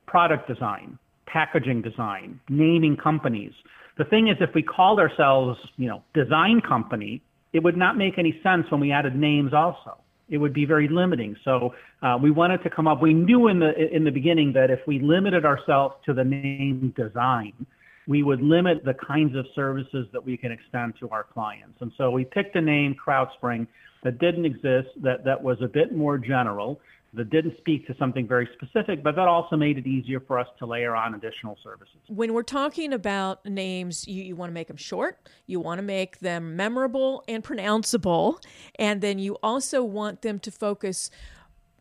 product 0.08 0.48
design 0.48 0.98
packaging 1.32 1.82
design, 1.82 2.40
naming 2.50 2.98
companies. 2.98 3.54
The 3.98 4.06
thing 4.06 4.28
is, 4.30 4.38
if 4.40 4.50
we 4.56 4.64
called 4.64 5.00
ourselves, 5.00 5.60
you 5.78 5.88
know, 5.88 6.04
design 6.14 6.62
company, 6.68 7.22
it 7.54 7.64
would 7.64 7.78
not 7.78 7.98
make 7.98 8.18
any 8.18 8.40
sense 8.44 8.66
when 8.70 8.80
we 8.80 8.92
added 8.92 9.16
names 9.16 9.54
also. 9.54 9.98
It 10.30 10.38
would 10.38 10.54
be 10.54 10.66
very 10.66 10.88
limiting. 10.88 11.36
So 11.44 11.74
uh, 12.04 12.18
we 12.22 12.30
wanted 12.30 12.62
to 12.64 12.70
come 12.70 12.88
up. 12.88 13.02
We 13.02 13.14
knew 13.14 13.48
in 13.48 13.60
the 13.60 13.72
in 13.96 14.04
the 14.04 14.12
beginning 14.12 14.54
that 14.54 14.70
if 14.70 14.80
we 14.86 15.00
limited 15.00 15.44
ourselves 15.44 15.96
to 16.06 16.14
the 16.14 16.24
name 16.24 16.94
design, 16.96 17.54
we 18.08 18.22
would 18.22 18.42
limit 18.42 18.86
the 18.86 18.94
kinds 18.94 19.36
of 19.36 19.46
services 19.56 20.08
that 20.14 20.24
we 20.24 20.38
can 20.38 20.52
extend 20.52 20.94
to 21.00 21.10
our 21.10 21.24
clients. 21.24 21.78
And 21.82 21.92
so 21.98 22.12
we 22.12 22.26
picked 22.26 22.56
a 22.56 22.62
name, 22.62 22.96
CrowdSpring, 22.96 23.68
that 24.04 24.20
didn't 24.20 24.46
exist, 24.46 24.90
that 25.02 25.26
that 25.26 25.42
was 25.42 25.58
a 25.62 25.68
bit 25.68 25.96
more 25.96 26.18
general 26.18 26.80
that 27.14 27.30
didn't 27.30 27.58
speak 27.58 27.88
to 27.88 27.96
something 27.98 28.28
very 28.28 28.48
specific, 28.54 29.04
but 29.04 29.16
that 29.16 29.28
also 29.28 29.56
made 29.56 29.78
it 29.78 29.88
easier 29.88 30.20
for 30.20 30.38
us 30.38 30.48
to 30.60 30.66
layer 30.66 30.96
on 30.96 31.16
additional 31.16 31.58
services. 31.64 31.98
When 32.08 32.34
we're 32.34 32.44
talking 32.44 32.94
about 32.94 33.46
names, 33.46 34.08
you, 34.08 34.24
you 34.24 34.36
want 34.36 34.52
to 34.52 34.54
make 34.54 34.68
them 34.68 34.78
short, 34.78 35.18
you 35.48 35.60
want 35.60 35.80
to 35.80 35.84
make 35.84 36.20
them 36.20 36.56
memorable 36.56 37.24
and 37.28 37.44
pronounceable, 37.44 38.40
and 38.78 39.02
then 39.02 39.18
you 39.18 39.38
also 39.42 39.84
want 39.84 40.22
them 40.22 40.40
to 40.40 40.52
focus 40.52 41.10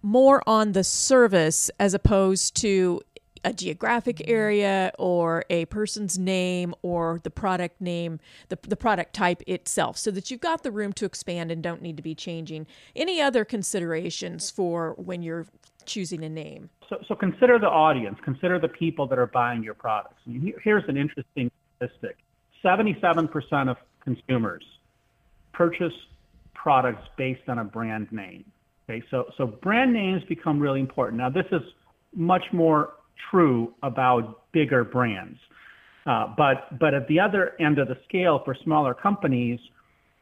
more 0.00 0.42
on 0.46 0.72
the 0.72 0.84
service 0.84 1.70
as 1.78 1.92
opposed 1.92 2.56
to 2.56 3.00
a 3.44 3.52
geographic 3.52 4.16
mm-hmm. 4.16 4.32
area 4.32 4.92
or 4.98 5.44
a 5.50 5.64
person's 5.66 6.18
name 6.18 6.74
or 6.82 7.20
the 7.22 7.30
product 7.30 7.80
name, 7.80 8.20
the, 8.48 8.58
the 8.62 8.76
product 8.76 9.14
type 9.14 9.42
itself, 9.46 9.96
so 9.96 10.10
that 10.10 10.30
you've 10.30 10.40
got 10.40 10.62
the 10.62 10.70
room 10.70 10.92
to 10.94 11.04
expand 11.04 11.50
and 11.50 11.62
don't 11.62 11.82
need 11.82 11.96
to 11.96 12.02
be 12.02 12.14
changing. 12.14 12.66
Any 12.94 13.20
other 13.20 13.44
considerations 13.44 14.50
for 14.50 14.94
when 14.96 15.22
you're 15.22 15.46
choosing 15.84 16.24
a 16.24 16.28
name? 16.28 16.70
So, 16.88 16.98
so 17.06 17.14
consider 17.14 17.58
the 17.58 17.68
audience, 17.68 18.18
consider 18.24 18.58
the 18.58 18.68
people 18.68 19.06
that 19.08 19.18
are 19.18 19.26
buying 19.26 19.62
your 19.62 19.74
products. 19.74 20.20
Here's 20.62 20.84
an 20.88 20.96
interesting 20.96 21.50
statistic 21.76 22.16
77% 22.64 23.70
of 23.70 23.76
consumers 24.00 24.64
purchase 25.52 25.92
products 26.54 27.06
based 27.16 27.48
on 27.48 27.58
a 27.58 27.64
brand 27.64 28.10
name. 28.12 28.44
Okay, 28.88 29.04
so, 29.10 29.26
so 29.36 29.46
brand 29.46 29.92
names 29.92 30.22
become 30.28 30.58
really 30.58 30.80
important. 30.80 31.18
Now, 31.18 31.28
this 31.28 31.46
is 31.52 31.62
much 32.14 32.44
more 32.52 32.94
true 33.30 33.74
about 33.82 34.52
bigger 34.52 34.84
brands. 34.84 35.38
Uh, 36.06 36.32
but 36.36 36.78
but 36.78 36.94
at 36.94 37.06
the 37.08 37.20
other 37.20 37.52
end 37.60 37.78
of 37.78 37.88
the 37.88 37.96
scale, 38.08 38.40
for 38.44 38.56
smaller 38.64 38.94
companies, 38.94 39.60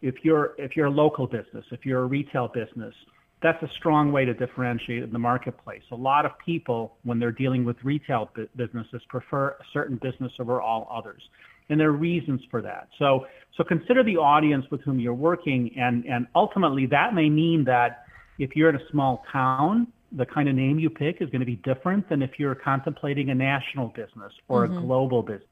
if 0.03 0.17
you're 0.23 0.55
if 0.59 0.77
you're 0.77 0.87
a 0.87 0.91
local 0.91 1.27
business, 1.27 1.65
if 1.71 1.85
you're 1.85 2.03
a 2.03 2.07
retail 2.07 2.49
business, 2.49 2.95
that's 3.43 3.63
a 3.63 3.69
strong 3.79 4.11
way 4.11 4.25
to 4.25 4.35
differentiate 4.35 5.03
in 5.05 5.13
the 5.13 5.19
marketplace. 5.19 5.83
A 5.93 5.97
lot 5.97 6.27
of 6.27 6.33
people, 6.45 6.97
when 7.05 7.21
they're 7.21 7.31
dealing 7.31 7.65
with 7.65 7.77
retail 7.85 8.29
businesses, 8.57 9.01
prefer 9.09 9.51
a 9.51 9.65
certain 9.73 9.99
business 10.03 10.33
over 10.41 10.61
all 10.61 10.89
others, 10.91 11.23
and 11.69 11.79
there 11.79 11.89
are 11.89 11.93
reasons 11.93 12.41
for 12.51 12.61
that. 12.63 12.89
So 12.99 13.27
so 13.57 13.63
consider 13.63 14.03
the 14.03 14.17
audience 14.17 14.65
with 14.71 14.81
whom 14.81 14.99
you're 14.99 15.15
working, 15.15 15.71
and 15.79 16.05
and 16.07 16.27
ultimately 16.35 16.87
that 16.87 17.15
may 17.15 17.31
mean 17.31 17.65
that 17.65 18.07
if 18.39 18.57
you're 18.57 18.71
in 18.71 18.77
a 18.77 18.91
small 18.91 19.23
town 19.33 19.87
the 20.13 20.27
kind 20.27 20.49
of 20.49 20.55
name 20.55 20.79
you 20.79 20.91
pick 20.91 21.21
is 21.21 21.29
going 21.31 21.41
to 21.41 21.47
be 21.47 21.57
different 21.57 22.09
than 22.09 22.23
if 22.23 22.33
you're 22.39 22.55
contemplating 22.55 23.31
a 23.31 23.35
national 23.35 23.89
business 23.89 24.33
or 24.49 24.67
mm-hmm. 24.67 24.79
a 24.79 24.81
global 24.83 25.23
business. 25.23 25.49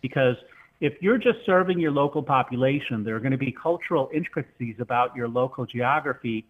Because 0.00 0.36
if 0.80 0.94
you're 1.00 1.18
just 1.18 1.38
serving 1.44 1.78
your 1.80 1.90
local 1.90 2.22
population, 2.22 3.02
there 3.02 3.16
are 3.16 3.20
going 3.20 3.32
to 3.32 3.38
be 3.38 3.52
cultural 3.52 4.08
intricacies 4.14 4.76
about 4.78 5.14
your 5.16 5.28
local 5.28 5.66
geography 5.66 6.46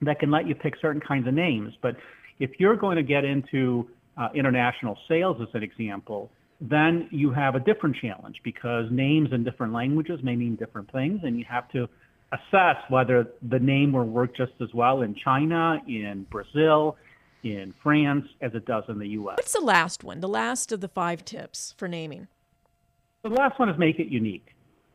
that 0.00 0.18
can 0.18 0.30
let 0.30 0.46
you 0.46 0.54
pick 0.54 0.74
certain 0.80 1.00
kinds 1.00 1.28
of 1.28 1.34
names. 1.34 1.74
But 1.82 1.96
if 2.38 2.50
you're 2.58 2.76
going 2.76 2.96
to 2.96 3.02
get 3.02 3.24
into 3.24 3.88
uh, 4.16 4.28
international 4.34 4.98
sales, 5.08 5.36
as 5.40 5.48
an 5.54 5.62
example, 5.62 6.30
then 6.60 7.08
you 7.10 7.30
have 7.32 7.54
a 7.54 7.60
different 7.60 7.96
challenge 8.00 8.40
because 8.42 8.86
names 8.90 9.30
in 9.32 9.44
different 9.44 9.72
languages 9.72 10.20
may 10.22 10.36
mean 10.36 10.56
different 10.56 10.90
things, 10.92 11.20
and 11.22 11.38
you 11.38 11.44
have 11.48 11.68
to 11.72 11.88
assess 12.32 12.76
whether 12.88 13.28
the 13.42 13.58
name 13.58 13.92
will 13.92 14.04
work 14.04 14.36
just 14.36 14.52
as 14.60 14.68
well 14.74 15.02
in 15.02 15.14
China, 15.14 15.80
in 15.86 16.26
Brazil, 16.30 16.96
in 17.42 17.74
France 17.82 18.26
as 18.40 18.54
it 18.54 18.64
does 18.64 18.84
in 18.88 18.98
the 18.98 19.08
US. 19.08 19.36
What's 19.36 19.52
the 19.52 19.60
last 19.60 20.02
one? 20.02 20.20
The 20.20 20.28
last 20.28 20.72
of 20.72 20.80
the 20.80 20.88
five 20.88 21.24
tips 21.24 21.74
for 21.76 21.88
naming? 21.88 22.28
The 23.22 23.30
last 23.30 23.58
one 23.58 23.68
is 23.68 23.78
make 23.78 23.98
it 23.98 24.08
unique. 24.08 24.46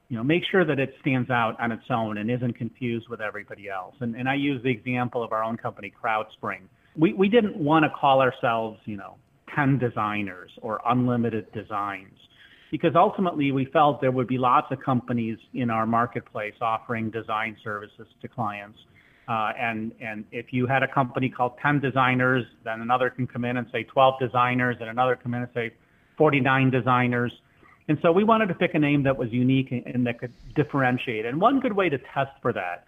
You 0.09 0.17
know, 0.17 0.23
make 0.23 0.43
sure 0.49 0.65
that 0.65 0.79
it 0.79 0.95
stands 1.01 1.29
out 1.29 1.59
on 1.59 1.71
its 1.71 1.83
own 1.89 2.17
and 2.17 2.31
isn't 2.31 2.57
confused 2.57 3.09
with 3.09 3.19
everybody 3.19 3.69
else. 3.69 3.95
And, 3.99 4.15
and 4.15 4.29
I 4.29 4.35
use 4.35 4.63
the 4.63 4.71
example 4.71 5.21
of 5.21 5.33
our 5.33 5.43
own 5.43 5.57
company, 5.57 5.91
CrowdSpring. 6.01 6.61
We, 6.95 7.13
we 7.13 7.27
didn't 7.27 7.57
want 7.57 7.83
to 7.83 7.89
call 7.89 8.21
ourselves, 8.21 8.79
you 8.85 8.95
know, 8.95 9.17
10 9.53 9.79
designers 9.79 10.49
or 10.61 10.81
unlimited 10.85 11.51
designs 11.51 12.17
because 12.71 12.95
ultimately 12.95 13.51
we 13.51 13.65
felt 13.65 14.01
there 14.01 14.11
would 14.11 14.27
be 14.27 14.37
lots 14.37 14.71
of 14.71 14.79
companies 14.81 15.37
in 15.53 15.69
our 15.69 15.85
marketplace 15.85 16.53
offering 16.61 17.09
design 17.09 17.55
services 17.63 18.07
to 18.21 18.27
clients. 18.27 18.77
Uh, 19.27 19.51
and 19.59 19.91
and 19.99 20.23
if 20.31 20.53
you 20.53 20.67
had 20.67 20.83
a 20.83 20.87
company 20.87 21.29
called 21.29 21.53
10 21.61 21.81
designers, 21.81 22.45
then 22.63 22.81
another 22.81 23.09
can 23.09 23.27
come 23.27 23.43
in 23.43 23.57
and 23.57 23.67
say 23.71 23.83
12 23.83 24.15
designers, 24.19 24.77
and 24.79 24.89
another 24.89 25.17
come 25.21 25.33
in 25.33 25.41
and 25.41 25.51
say 25.53 25.71
49 26.17 26.71
designers. 26.71 27.31
And 27.89 27.97
so 28.01 28.11
we 28.11 28.23
wanted 28.23 28.47
to 28.47 28.53
pick 28.53 28.73
a 28.73 28.79
name 28.79 29.03
that 29.03 29.17
was 29.17 29.31
unique 29.31 29.71
and, 29.71 29.85
and 29.85 30.07
that 30.07 30.19
could 30.19 30.33
differentiate. 30.55 31.25
And 31.25 31.39
one 31.39 31.59
good 31.59 31.73
way 31.73 31.89
to 31.89 31.97
test 32.13 32.31
for 32.41 32.51
that 32.53 32.85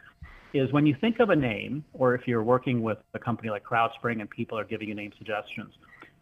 is 0.54 0.72
when 0.74 0.86
you 0.86 0.96
think 1.00 1.20
of 1.20 1.30
a 1.30 1.36
name, 1.36 1.84
or 1.94 2.16
if 2.16 2.28
you're 2.28 2.44
working 2.44 2.82
with 2.82 2.98
a 3.14 3.20
company 3.20 3.50
like 3.50 3.64
CrowdSpring 3.64 4.20
and 4.20 4.30
people 4.30 4.58
are 4.58 4.66
giving 4.66 4.88
you 4.88 4.96
name 4.96 5.12
suggestions, 5.18 5.74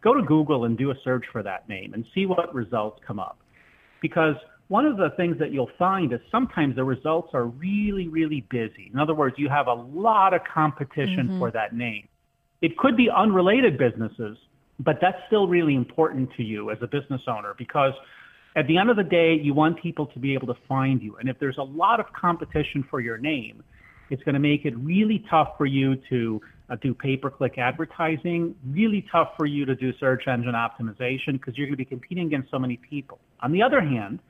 go 0.02 0.14
to 0.14 0.22
Google 0.22 0.64
and 0.64 0.76
do 0.76 0.90
a 0.90 0.94
search 1.02 1.24
for 1.32 1.42
that 1.42 1.68
name 1.68 1.94
and 1.94 2.04
see 2.14 2.26
what 2.26 2.54
results 2.54 3.00
come 3.06 3.18
up 3.18 3.38
because 4.00 4.34
one 4.68 4.84
of 4.84 4.96
the 4.98 5.10
things 5.16 5.38
that 5.38 5.50
you'll 5.50 5.70
find 5.78 6.12
is 6.12 6.20
sometimes 6.30 6.76
the 6.76 6.84
results 6.84 7.30
are 7.32 7.46
really, 7.46 8.08
really 8.08 8.46
busy. 8.50 8.90
In 8.92 8.98
other 8.98 9.14
words, 9.14 9.36
you 9.38 9.48
have 9.48 9.66
a 9.66 9.72
lot 9.72 10.34
of 10.34 10.42
competition 10.52 11.28
mm-hmm. 11.28 11.38
for 11.38 11.50
that 11.50 11.74
name. 11.74 12.06
It 12.60 12.76
could 12.76 12.96
be 12.96 13.08
unrelated 13.14 13.78
businesses, 13.78 14.36
but 14.78 14.98
that's 15.00 15.16
still 15.26 15.48
really 15.48 15.74
important 15.74 16.30
to 16.36 16.42
you 16.42 16.70
as 16.70 16.78
a 16.82 16.86
business 16.86 17.22
owner 17.26 17.54
because 17.56 17.92
at 18.56 18.66
the 18.66 18.76
end 18.76 18.90
of 18.90 18.96
the 18.96 19.04
day, 19.04 19.34
you 19.40 19.54
want 19.54 19.80
people 19.80 20.06
to 20.06 20.18
be 20.18 20.34
able 20.34 20.48
to 20.48 20.60
find 20.68 21.00
you. 21.00 21.16
And 21.16 21.28
if 21.28 21.38
there's 21.38 21.58
a 21.58 21.62
lot 21.62 22.00
of 22.00 22.06
competition 22.12 22.84
for 22.90 23.00
your 23.00 23.16
name, 23.16 23.62
it's 24.10 24.22
going 24.22 24.34
to 24.34 24.40
make 24.40 24.64
it 24.64 24.76
really 24.78 25.24
tough 25.30 25.50
for 25.56 25.66
you 25.66 25.96
to 26.10 26.40
uh, 26.70 26.76
do 26.76 26.94
pay-per-click 26.94 27.58
advertising, 27.58 28.54
really 28.68 29.06
tough 29.10 29.30
for 29.36 29.46
you 29.46 29.64
to 29.64 29.74
do 29.74 29.92
search 29.98 30.24
engine 30.28 30.52
optimization 30.52 31.32
because 31.32 31.56
you're 31.56 31.66
going 31.66 31.72
to 31.72 31.76
be 31.76 31.84
competing 31.84 32.26
against 32.26 32.50
so 32.50 32.58
many 32.58 32.76
people. 32.76 33.18
On 33.40 33.52
the 33.52 33.62
other 33.62 33.80
hand, 33.80 34.20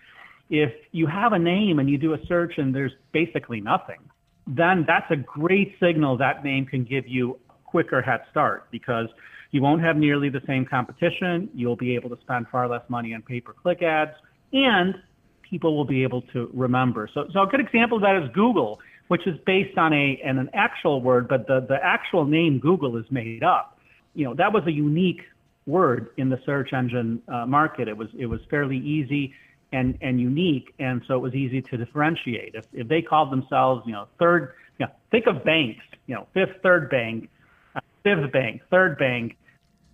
if 0.50 0.72
you 0.92 1.06
have 1.06 1.32
a 1.32 1.38
name 1.38 1.78
and 1.78 1.90
you 1.90 1.98
do 1.98 2.14
a 2.14 2.18
search 2.26 2.54
and 2.56 2.74
there's 2.74 2.92
basically 3.12 3.60
nothing, 3.60 3.98
then 4.46 4.84
that's 4.86 5.10
a 5.10 5.16
great 5.16 5.74
signal 5.80 6.16
that 6.18 6.42
name 6.44 6.64
can 6.64 6.84
give 6.84 7.06
you 7.06 7.38
a 7.50 7.52
quicker 7.64 8.00
head 8.00 8.20
start 8.30 8.70
because 8.70 9.08
you 9.50 9.60
won't 9.60 9.82
have 9.82 9.96
nearly 9.96 10.30
the 10.30 10.40
same 10.46 10.64
competition. 10.64 11.50
You'll 11.54 11.76
be 11.76 11.94
able 11.94 12.08
to 12.10 12.20
spend 12.22 12.46
far 12.50 12.68
less 12.68 12.82
money 12.88 13.14
on 13.14 13.22
pay-per-click 13.22 13.82
ads 13.82 14.12
and 14.52 14.94
people 15.42 15.76
will 15.76 15.84
be 15.84 16.02
able 16.02 16.22
to 16.32 16.50
remember. 16.54 17.08
So, 17.12 17.26
so 17.32 17.42
a 17.42 17.46
good 17.46 17.60
example 17.60 17.98
of 17.98 18.02
that 18.02 18.22
is 18.22 18.30
Google 18.34 18.78
which 19.08 19.26
is 19.26 19.36
based 19.44 19.76
on 19.76 19.92
a 19.92 20.20
an, 20.24 20.38
an 20.38 20.50
actual 20.54 21.00
word, 21.00 21.28
but 21.28 21.46
the, 21.46 21.60
the 21.68 21.78
actual 21.82 22.24
name 22.24 22.58
Google 22.58 22.96
is 22.96 23.06
made 23.10 23.42
up. 23.42 23.78
You 24.14 24.24
know, 24.24 24.34
that 24.34 24.52
was 24.52 24.62
a 24.66 24.72
unique 24.72 25.22
word 25.66 26.08
in 26.16 26.30
the 26.30 26.40
search 26.46 26.72
engine 26.72 27.22
uh, 27.28 27.46
market. 27.46 27.88
It 27.88 27.96
was 27.96 28.08
it 28.16 28.26
was 28.26 28.40
fairly 28.50 28.78
easy 28.78 29.34
and 29.72 29.98
and 30.00 30.20
unique, 30.20 30.74
and 30.78 31.02
so 31.06 31.14
it 31.14 31.20
was 31.20 31.34
easy 31.34 31.62
to 31.62 31.76
differentiate. 31.76 32.54
If 32.54 32.66
if 32.72 32.88
they 32.88 33.02
called 33.02 33.30
themselves, 33.30 33.82
you 33.86 33.92
know, 33.92 34.08
third, 34.18 34.54
you 34.78 34.86
know, 34.86 34.92
think 35.10 35.26
of 35.26 35.44
banks, 35.44 35.84
you 36.06 36.14
know, 36.14 36.26
fifth 36.34 36.62
third 36.62 36.90
bank, 36.90 37.28
uh, 37.76 37.80
fifth 38.02 38.32
bank, 38.32 38.62
third 38.70 38.98
bank. 38.98 39.36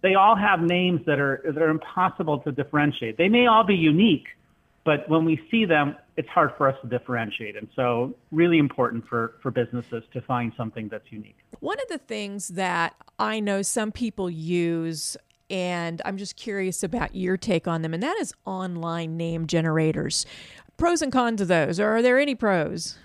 They 0.02 0.14
all 0.14 0.36
have 0.36 0.60
names 0.60 1.00
that 1.06 1.18
are 1.18 1.42
that 1.44 1.60
are 1.60 1.70
impossible 1.70 2.38
to 2.40 2.52
differentiate. 2.52 3.16
They 3.16 3.28
may 3.28 3.46
all 3.46 3.64
be 3.64 3.74
unique, 3.74 4.28
but 4.84 5.08
when 5.08 5.24
we 5.24 5.40
see 5.50 5.64
them, 5.64 5.96
it's 6.16 6.28
hard 6.28 6.52
for 6.56 6.68
us 6.68 6.76
to 6.82 6.88
differentiate. 6.88 7.56
And 7.56 7.68
so, 7.74 8.14
really 8.30 8.58
important 8.58 9.06
for, 9.08 9.36
for 9.42 9.50
businesses 9.50 10.04
to 10.12 10.20
find 10.20 10.52
something 10.56 10.88
that's 10.88 11.10
unique. 11.10 11.38
One 11.60 11.78
of 11.80 11.88
the 11.88 11.98
things 11.98 12.48
that 12.48 12.94
I 13.18 13.40
know 13.40 13.62
some 13.62 13.90
people 13.90 14.30
use, 14.30 15.16
and 15.48 16.02
I'm 16.04 16.16
just 16.16 16.36
curious 16.36 16.82
about 16.82 17.14
your 17.14 17.36
take 17.36 17.66
on 17.66 17.82
them, 17.82 17.94
and 17.94 18.02
that 18.02 18.16
is 18.20 18.34
online 18.44 19.16
name 19.16 19.46
generators. 19.46 20.26
Pros 20.76 21.02
and 21.02 21.12
cons 21.12 21.40
of 21.40 21.48
those, 21.48 21.80
or 21.80 21.88
are 21.88 22.02
there 22.02 22.18
any 22.18 22.34
pros? 22.34 22.98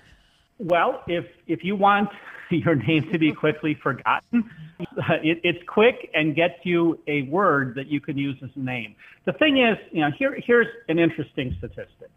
Well, 0.58 1.04
if 1.08 1.26
if 1.48 1.64
you 1.64 1.76
want 1.76 2.10
your 2.56 2.76
name 2.76 3.10
to 3.12 3.20
be 3.20 3.32
quickly 3.32 3.78
forgotten, 3.82 4.50
it, 4.80 5.40
it's 5.44 5.60
quick 5.68 6.10
and 6.14 6.36
gets 6.36 6.56
you 6.64 7.00
a 7.08 7.24
word 7.24 7.76
that 7.76 7.88
you 7.88 8.02
can 8.02 8.18
use 8.18 8.38
as 8.44 8.50
a 8.56 8.60
name. 8.60 8.96
The 9.26 9.34
thing 9.34 9.58
is, 9.58 9.78
you 9.92 10.02
know, 10.02 10.10
here 10.18 10.38
here's 10.46 10.68
an 10.88 11.00
interesting 11.00 11.56
statistic: 11.60 12.10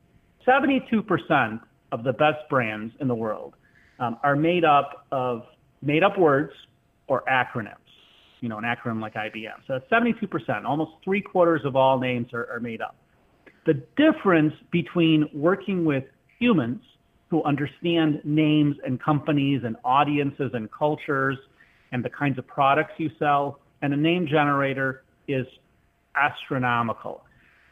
72% 0.46 1.60
of 1.92 2.04
the 2.04 2.12
best 2.12 2.48
brands 2.48 2.94
in 3.00 3.08
the 3.08 3.14
world 3.14 3.54
um, 3.98 4.18
are 4.22 4.36
made 4.36 4.64
up 4.64 5.06
of 5.12 5.42
made 5.82 6.02
up 6.02 6.18
words 6.18 6.52
or 7.08 7.22
acronyms. 7.30 7.76
You 8.40 8.48
know, 8.48 8.58
an 8.58 8.64
acronym 8.64 9.00
like 9.00 9.14
IBM. 9.14 9.54
So 9.68 9.78
72%, 9.90 10.64
almost 10.64 10.90
three 11.04 11.20
quarters 11.20 11.60
of 11.64 11.76
all 11.76 12.00
names 12.00 12.32
are, 12.32 12.50
are 12.50 12.58
made 12.58 12.80
up. 12.80 12.96
The 13.66 13.74
difference 13.96 14.52
between 14.72 15.28
working 15.32 15.84
with 15.84 16.02
humans 16.40 16.82
who 17.32 17.42
understand 17.44 18.20
names 18.24 18.76
and 18.84 19.02
companies 19.02 19.62
and 19.64 19.74
audiences 19.86 20.50
and 20.52 20.70
cultures 20.70 21.38
and 21.90 22.04
the 22.04 22.10
kinds 22.10 22.36
of 22.38 22.46
products 22.46 22.92
you 22.98 23.08
sell, 23.18 23.58
and 23.80 23.94
a 23.94 23.96
name 23.96 24.26
generator 24.30 25.02
is 25.28 25.46
astronomical. 26.14 27.24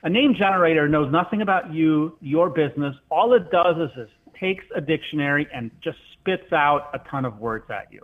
A 0.02 0.09
name 0.09 0.35
generator 0.37 0.88
knows 0.88 1.12
nothing 1.12 1.43
about 1.43 1.75
you, 1.75 2.17
your 2.23 2.49
business. 2.49 2.95
All 3.11 3.35
it 3.35 3.50
does 3.50 3.76
is 3.76 3.90
it 3.99 4.09
takes 4.40 4.64
a 4.75 4.81
dictionary 4.81 5.47
and 5.55 5.71
just 5.85 5.99
spits 6.19 6.50
out 6.55 6.88
a 6.95 7.11
ton 7.11 7.26
of 7.26 7.38
words 7.38 7.67
at 7.69 7.93
you. 7.93 8.00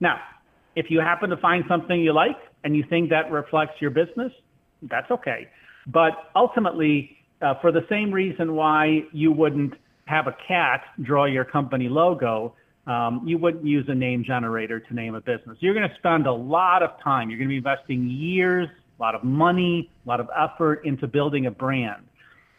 Now, 0.00 0.16
if 0.74 0.86
you 0.88 1.00
happen 1.00 1.28
to 1.28 1.36
find 1.36 1.64
something 1.68 2.00
you 2.00 2.14
like 2.14 2.38
and 2.64 2.74
you 2.74 2.82
think 2.88 3.10
that 3.10 3.30
reflects 3.30 3.74
your 3.78 3.90
business, 3.90 4.32
that's 4.80 5.10
okay. 5.10 5.48
But 5.86 6.12
ultimately, 6.34 7.10
uh, 7.42 7.54
for 7.60 7.72
the 7.72 7.82
same 7.90 8.10
reason 8.10 8.54
why 8.54 9.00
you 9.12 9.32
wouldn't 9.32 9.74
have 10.08 10.26
a 10.26 10.36
cat 10.46 10.82
draw 11.02 11.26
your 11.26 11.44
company 11.44 11.88
logo, 11.88 12.54
um, 12.86 13.22
you 13.26 13.36
wouldn't 13.36 13.64
use 13.64 13.84
a 13.88 13.94
name 13.94 14.24
generator 14.24 14.80
to 14.80 14.94
name 14.94 15.14
a 15.14 15.20
business. 15.20 15.58
You're 15.60 15.74
going 15.74 15.88
to 15.88 15.94
spend 15.96 16.26
a 16.26 16.32
lot 16.32 16.82
of 16.82 16.90
time. 17.04 17.28
You're 17.28 17.38
going 17.38 17.48
to 17.48 17.52
be 17.52 17.58
investing 17.58 18.08
years, 18.08 18.68
a 18.98 19.02
lot 19.02 19.14
of 19.14 19.22
money, 19.22 19.90
a 20.06 20.08
lot 20.08 20.20
of 20.20 20.28
effort 20.36 20.86
into 20.86 21.06
building 21.06 21.46
a 21.46 21.50
brand. 21.50 22.04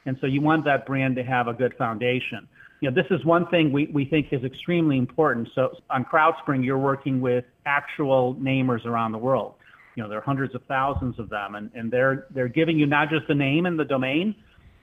And 0.06 0.18
so 0.22 0.27
you 0.27 0.41
want 0.41 0.65
that 0.65 0.86
brand 0.86 1.15
to 1.15 1.24
have 1.24 1.48
a 1.48 1.53
good 1.53 1.74
foundation. 1.77 2.48
You 2.82 2.89
know, 2.89 2.96
this 2.96 3.08
is 3.12 3.25
one 3.25 3.48
thing 3.48 3.72
we, 3.72 3.88
we 3.88 4.06
think 4.06 4.27
is 4.32 4.44
extremely 4.44 4.98
important. 4.98 5.50
So 5.56 5.75
on 5.89 6.06
CrowdSpring, 6.06 6.63
you're 6.63 6.77
working 6.77 7.20
with 7.20 7.44
actual 7.65 8.36
namers 8.36 8.86
around 8.86 9.12
the 9.12 9.18
world. 9.18 9.56
You 9.96 10.03
know, 10.03 10.10
there 10.10 10.20
are 10.20 10.24
hundreds 10.24 10.56
of 10.56 10.62
thousands 10.68 11.20
of 11.20 11.29
them, 11.29 11.56
and, 11.56 11.72
and 11.74 11.91
they're, 11.91 12.27
they're 12.34 12.48
giving 12.48 12.79
you 12.79 12.85
not 12.85 13.09
just 13.09 13.27
the 13.27 13.35
name 13.35 13.66
and 13.66 13.77
the 13.77 13.83
domain, 13.83 14.35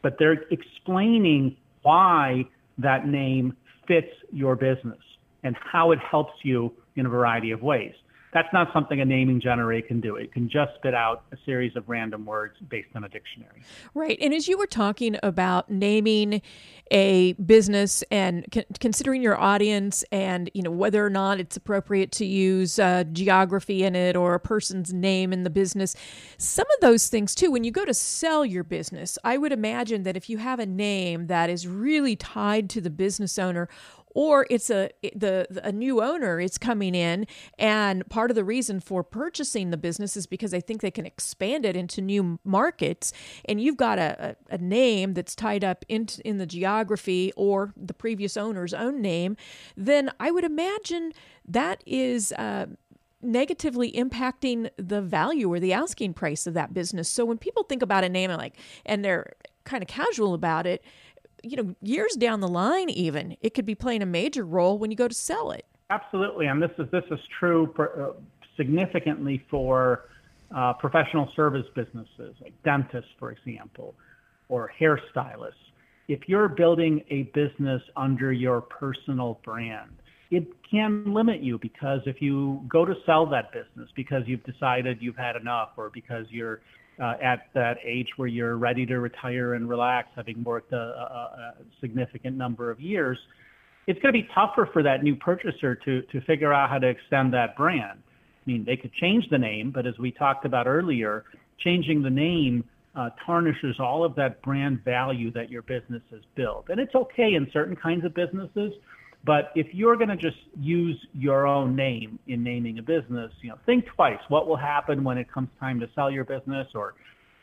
but 0.02 0.16
they're 0.18 0.44
explaining 0.50 1.56
why 1.82 2.44
that 2.78 3.06
name 3.06 3.56
fits 3.86 4.12
your 4.32 4.56
business 4.56 4.98
and 5.42 5.56
how 5.60 5.92
it 5.92 5.98
helps 5.98 6.34
you 6.42 6.72
in 6.96 7.06
a 7.06 7.08
variety 7.08 7.50
of 7.50 7.62
ways. 7.62 7.94
That's 8.32 8.52
not 8.52 8.68
something 8.72 9.00
a 9.00 9.04
naming 9.04 9.40
generator 9.40 9.86
can 9.86 10.00
do. 10.00 10.16
It 10.16 10.32
can 10.32 10.48
just 10.48 10.74
spit 10.76 10.94
out 10.94 11.24
a 11.32 11.36
series 11.44 11.74
of 11.76 11.88
random 11.88 12.26
words 12.26 12.56
based 12.68 12.88
on 12.94 13.04
a 13.04 13.08
dictionary. 13.08 13.62
Right. 13.94 14.18
And 14.20 14.34
as 14.34 14.48
you 14.48 14.58
were 14.58 14.66
talking 14.66 15.16
about 15.22 15.70
naming 15.70 16.42
a 16.90 17.32
business 17.34 18.04
and 18.10 18.46
considering 18.78 19.22
your 19.22 19.40
audience 19.40 20.04
and 20.12 20.50
you 20.54 20.62
know 20.62 20.70
whether 20.70 21.04
or 21.04 21.10
not 21.10 21.40
it's 21.40 21.56
appropriate 21.56 22.12
to 22.12 22.24
use 22.24 22.78
uh, 22.78 23.04
geography 23.12 23.82
in 23.82 23.96
it 23.96 24.14
or 24.14 24.34
a 24.34 24.40
person's 24.40 24.92
name 24.92 25.32
in 25.32 25.42
the 25.42 25.50
business, 25.50 25.96
some 26.38 26.66
of 26.76 26.80
those 26.80 27.08
things 27.08 27.34
too. 27.34 27.50
When 27.50 27.64
you 27.64 27.70
go 27.70 27.84
to 27.84 27.94
sell 27.94 28.44
your 28.44 28.64
business, 28.64 29.18
I 29.24 29.36
would 29.36 29.52
imagine 29.52 30.04
that 30.04 30.16
if 30.16 30.28
you 30.30 30.38
have 30.38 30.60
a 30.60 30.66
name 30.66 31.26
that 31.26 31.50
is 31.50 31.66
really 31.66 32.16
tied 32.16 32.70
to 32.70 32.80
the 32.80 32.90
business 32.90 33.38
owner 33.38 33.68
or 34.16 34.46
it's 34.48 34.70
a 34.70 34.88
the, 35.14 35.46
a 35.62 35.70
new 35.70 36.02
owner 36.02 36.40
is 36.40 36.56
coming 36.56 36.94
in 36.94 37.26
and 37.58 38.08
part 38.08 38.30
of 38.30 38.34
the 38.34 38.42
reason 38.42 38.80
for 38.80 39.04
purchasing 39.04 39.70
the 39.70 39.76
business 39.76 40.16
is 40.16 40.26
because 40.26 40.50
they 40.50 40.60
think 40.60 40.80
they 40.80 40.90
can 40.90 41.04
expand 41.04 41.66
it 41.66 41.76
into 41.76 42.00
new 42.00 42.38
markets 42.42 43.12
and 43.44 43.60
you've 43.60 43.76
got 43.76 43.98
a, 43.98 44.36
a, 44.50 44.54
a 44.54 44.58
name 44.58 45.12
that's 45.12 45.34
tied 45.34 45.62
up 45.62 45.84
in, 45.88 46.08
in 46.24 46.38
the 46.38 46.46
geography 46.46 47.30
or 47.36 47.74
the 47.76 47.92
previous 47.92 48.38
owner's 48.38 48.72
own 48.72 49.02
name 49.02 49.36
then 49.76 50.10
i 50.18 50.30
would 50.30 50.44
imagine 50.44 51.12
that 51.46 51.82
is 51.86 52.32
uh, 52.32 52.64
negatively 53.20 53.92
impacting 53.92 54.70
the 54.76 55.02
value 55.02 55.52
or 55.52 55.60
the 55.60 55.72
asking 55.72 56.14
price 56.14 56.46
of 56.46 56.54
that 56.54 56.72
business. 56.72 57.08
So 57.08 57.24
when 57.24 57.38
people 57.38 57.64
think 57.64 57.82
about 57.82 58.04
a 58.04 58.08
name 58.08 58.30
and 58.30 58.38
like 58.38 58.56
and 58.84 59.04
they're 59.04 59.32
kind 59.64 59.82
of 59.82 59.88
casual 59.88 60.32
about 60.32 60.66
it, 60.66 60.82
you 61.50 61.56
know, 61.56 61.74
years 61.82 62.14
down 62.14 62.40
the 62.40 62.48
line, 62.48 62.90
even 62.90 63.36
it 63.40 63.54
could 63.54 63.66
be 63.66 63.74
playing 63.74 64.02
a 64.02 64.06
major 64.06 64.44
role 64.44 64.78
when 64.78 64.90
you 64.90 64.96
go 64.96 65.08
to 65.08 65.14
sell 65.14 65.50
it. 65.50 65.64
Absolutely, 65.90 66.46
and 66.46 66.60
this 66.60 66.70
is 66.78 66.90
this 66.90 67.04
is 67.10 67.18
true 67.38 67.72
uh, 67.78 68.12
significantly 68.56 69.44
for 69.50 70.06
uh, 70.54 70.72
professional 70.74 71.30
service 71.36 71.66
businesses 71.74 72.34
like 72.40 72.54
dentists, 72.64 73.10
for 73.18 73.30
example, 73.30 73.94
or 74.48 74.70
hairstylists. 74.80 75.52
If 76.08 76.28
you're 76.28 76.48
building 76.48 77.02
a 77.10 77.24
business 77.34 77.82
under 77.96 78.32
your 78.32 78.60
personal 78.60 79.40
brand, 79.44 79.90
it 80.30 80.46
can 80.68 81.12
limit 81.12 81.40
you 81.40 81.58
because 81.58 82.00
if 82.06 82.20
you 82.20 82.62
go 82.68 82.84
to 82.84 82.94
sell 83.04 83.26
that 83.26 83.52
business 83.52 83.88
because 83.94 84.22
you've 84.26 84.44
decided 84.44 84.98
you've 85.00 85.16
had 85.16 85.36
enough 85.36 85.70
or 85.76 85.90
because 85.90 86.26
you're 86.30 86.60
uh, 87.00 87.14
at 87.22 87.48
that 87.54 87.76
age 87.84 88.08
where 88.16 88.28
you're 88.28 88.56
ready 88.56 88.86
to 88.86 88.98
retire 88.98 89.54
and 89.54 89.68
relax, 89.68 90.08
having 90.16 90.42
worked 90.42 90.72
a, 90.72 90.76
a, 90.76 90.80
a 90.80 91.54
significant 91.80 92.36
number 92.36 92.70
of 92.70 92.80
years, 92.80 93.18
it's 93.86 94.00
going 94.00 94.12
to 94.14 94.20
be 94.20 94.28
tougher 94.34 94.68
for 94.72 94.82
that 94.82 95.02
new 95.02 95.14
purchaser 95.14 95.74
to 95.74 96.02
to 96.02 96.20
figure 96.22 96.52
out 96.52 96.70
how 96.70 96.78
to 96.78 96.88
extend 96.88 97.32
that 97.34 97.56
brand. 97.56 97.98
I 98.46 98.50
mean, 98.50 98.64
they 98.64 98.76
could 98.76 98.92
change 98.94 99.24
the 99.30 99.38
name, 99.38 99.70
but 99.72 99.86
as 99.86 99.98
we 99.98 100.10
talked 100.10 100.44
about 100.44 100.66
earlier, 100.66 101.24
changing 101.58 102.02
the 102.02 102.10
name 102.10 102.64
uh, 102.94 103.10
tarnishes 103.24 103.76
all 103.78 104.04
of 104.04 104.14
that 104.14 104.40
brand 104.42 104.82
value 104.84 105.30
that 105.32 105.50
your 105.50 105.62
business 105.62 106.02
has 106.10 106.20
built. 106.34 106.66
And 106.68 106.80
it's 106.80 106.94
okay 106.94 107.34
in 107.34 107.46
certain 107.52 107.76
kinds 107.76 108.04
of 108.04 108.14
businesses, 108.14 108.72
but 109.26 109.50
if 109.56 109.66
you're 109.72 109.96
going 109.96 110.08
to 110.08 110.16
just 110.16 110.36
use 110.58 110.96
your 111.12 111.48
own 111.48 111.74
name 111.74 112.20
in 112.28 112.44
naming 112.44 112.78
a 112.78 112.82
business, 112.82 113.32
you 113.42 113.48
know, 113.48 113.58
think 113.66 113.84
twice. 113.86 114.20
What 114.28 114.46
will 114.46 114.56
happen 114.56 115.02
when 115.02 115.18
it 115.18 115.30
comes 115.30 115.48
time 115.58 115.80
to 115.80 115.88
sell 115.96 116.12
your 116.12 116.24
business 116.24 116.68
or 116.76 116.94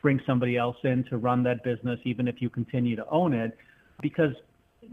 bring 0.02 0.22
somebody 0.26 0.56
else 0.56 0.78
in 0.86 1.04
to 1.10 1.18
run 1.18 1.44
that 1.44 1.62
business, 1.66 2.00
even 2.06 2.30
if 2.30 2.42
you 2.42 2.50
continue 2.50 2.96
to 2.96 3.06
own 3.10 3.34
it? 3.34 3.58
Because 4.02 4.32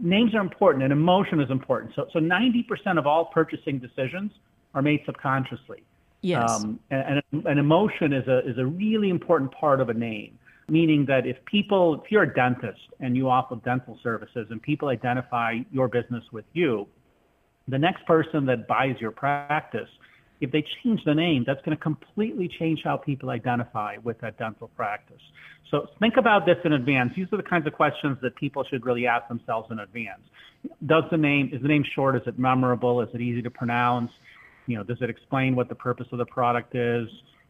names 0.01 0.35
are 0.35 0.41
important 0.41 0.83
and 0.83 0.91
emotion 0.91 1.39
is 1.39 1.49
important. 1.49 1.93
So, 1.95 2.07
so 2.11 2.19
90% 2.19 2.97
of 2.97 3.07
all 3.07 3.25
purchasing 3.25 3.79
decisions 3.79 4.33
are 4.73 4.81
made 4.81 4.99
subconsciously. 5.05 5.83
Yes. 6.21 6.49
Um, 6.51 6.77
and, 6.91 7.21
and, 7.31 7.45
and 7.45 7.59
emotion 7.59 8.11
is 8.11 8.27
a, 8.27 8.39
is 8.39 8.57
a 8.57 8.65
really 8.65 9.09
important 9.09 9.53
part 9.53 9.79
of 9.79 9.87
a 9.87 9.93
name 9.93 10.37
meaning 10.69 11.05
that 11.07 11.25
if 11.25 11.37
people, 11.45 12.01
if 12.03 12.11
you're 12.11 12.23
a 12.23 12.33
dentist 12.33 12.79
and 12.99 13.15
you 13.15 13.29
offer 13.29 13.55
dental 13.63 13.97
services 14.01 14.47
and 14.49 14.61
people 14.61 14.87
identify 14.89 15.59
your 15.71 15.87
business 15.87 16.23
with 16.31 16.45
you, 16.53 16.87
the 17.67 17.77
next 17.79 18.05
person 18.05 18.45
that 18.45 18.67
buys 18.67 18.95
your 18.99 19.11
practice, 19.11 19.89
if 20.39 20.51
they 20.51 20.65
change 20.83 21.01
the 21.05 21.13
name, 21.13 21.43
that's 21.45 21.61
going 21.63 21.77
to 21.77 21.81
completely 21.81 22.47
change 22.59 22.81
how 22.83 22.97
people 22.97 23.29
identify 23.29 23.97
with 24.03 24.19
that 24.21 24.37
dental 24.39 24.69
practice. 24.69 25.21
So 25.69 25.87
think 25.99 26.17
about 26.17 26.45
this 26.45 26.57
in 26.65 26.73
advance. 26.73 27.13
These 27.15 27.27
are 27.31 27.37
the 27.37 27.43
kinds 27.43 27.67
of 27.67 27.73
questions 27.73 28.17
that 28.21 28.35
people 28.35 28.63
should 28.63 28.85
really 28.85 29.05
ask 29.05 29.27
themselves 29.27 29.69
in 29.71 29.79
advance. 29.79 30.21
Does 30.85 31.03
the 31.11 31.17
name, 31.17 31.51
is 31.53 31.61
the 31.61 31.67
name 31.67 31.85
short? 31.95 32.15
Is 32.15 32.23
it 32.25 32.37
memorable? 32.39 33.01
Is 33.01 33.09
it 33.13 33.21
easy 33.21 33.41
to 33.43 33.51
pronounce? 33.51 34.11
You 34.65 34.77
know, 34.77 34.83
does 34.83 34.97
it 35.01 35.09
explain 35.09 35.55
what 35.55 35.69
the 35.69 35.75
purpose 35.75 36.07
of 36.11 36.17
the 36.17 36.25
product 36.25 36.75
is? 36.75 37.07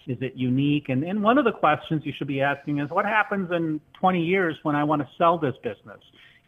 Is 0.08 0.18
it 0.22 0.34
unique? 0.36 0.90
And, 0.90 1.04
and 1.04 1.22
one 1.22 1.38
of 1.38 1.46
the 1.46 1.52
questions 1.52 2.04
you 2.06 2.14
should 2.18 2.28
be 2.28 2.42
asking 2.42 2.80
is 2.80 2.90
what 2.90 3.06
happens 3.06 3.52
in 3.52 3.80
20 4.00 4.22
years 4.22 4.58
when 4.64 4.76
I 4.76 4.84
want 4.84 5.02
to 5.02 5.08
sell 5.18 5.38
this 5.38 5.56
business? 5.64 6.00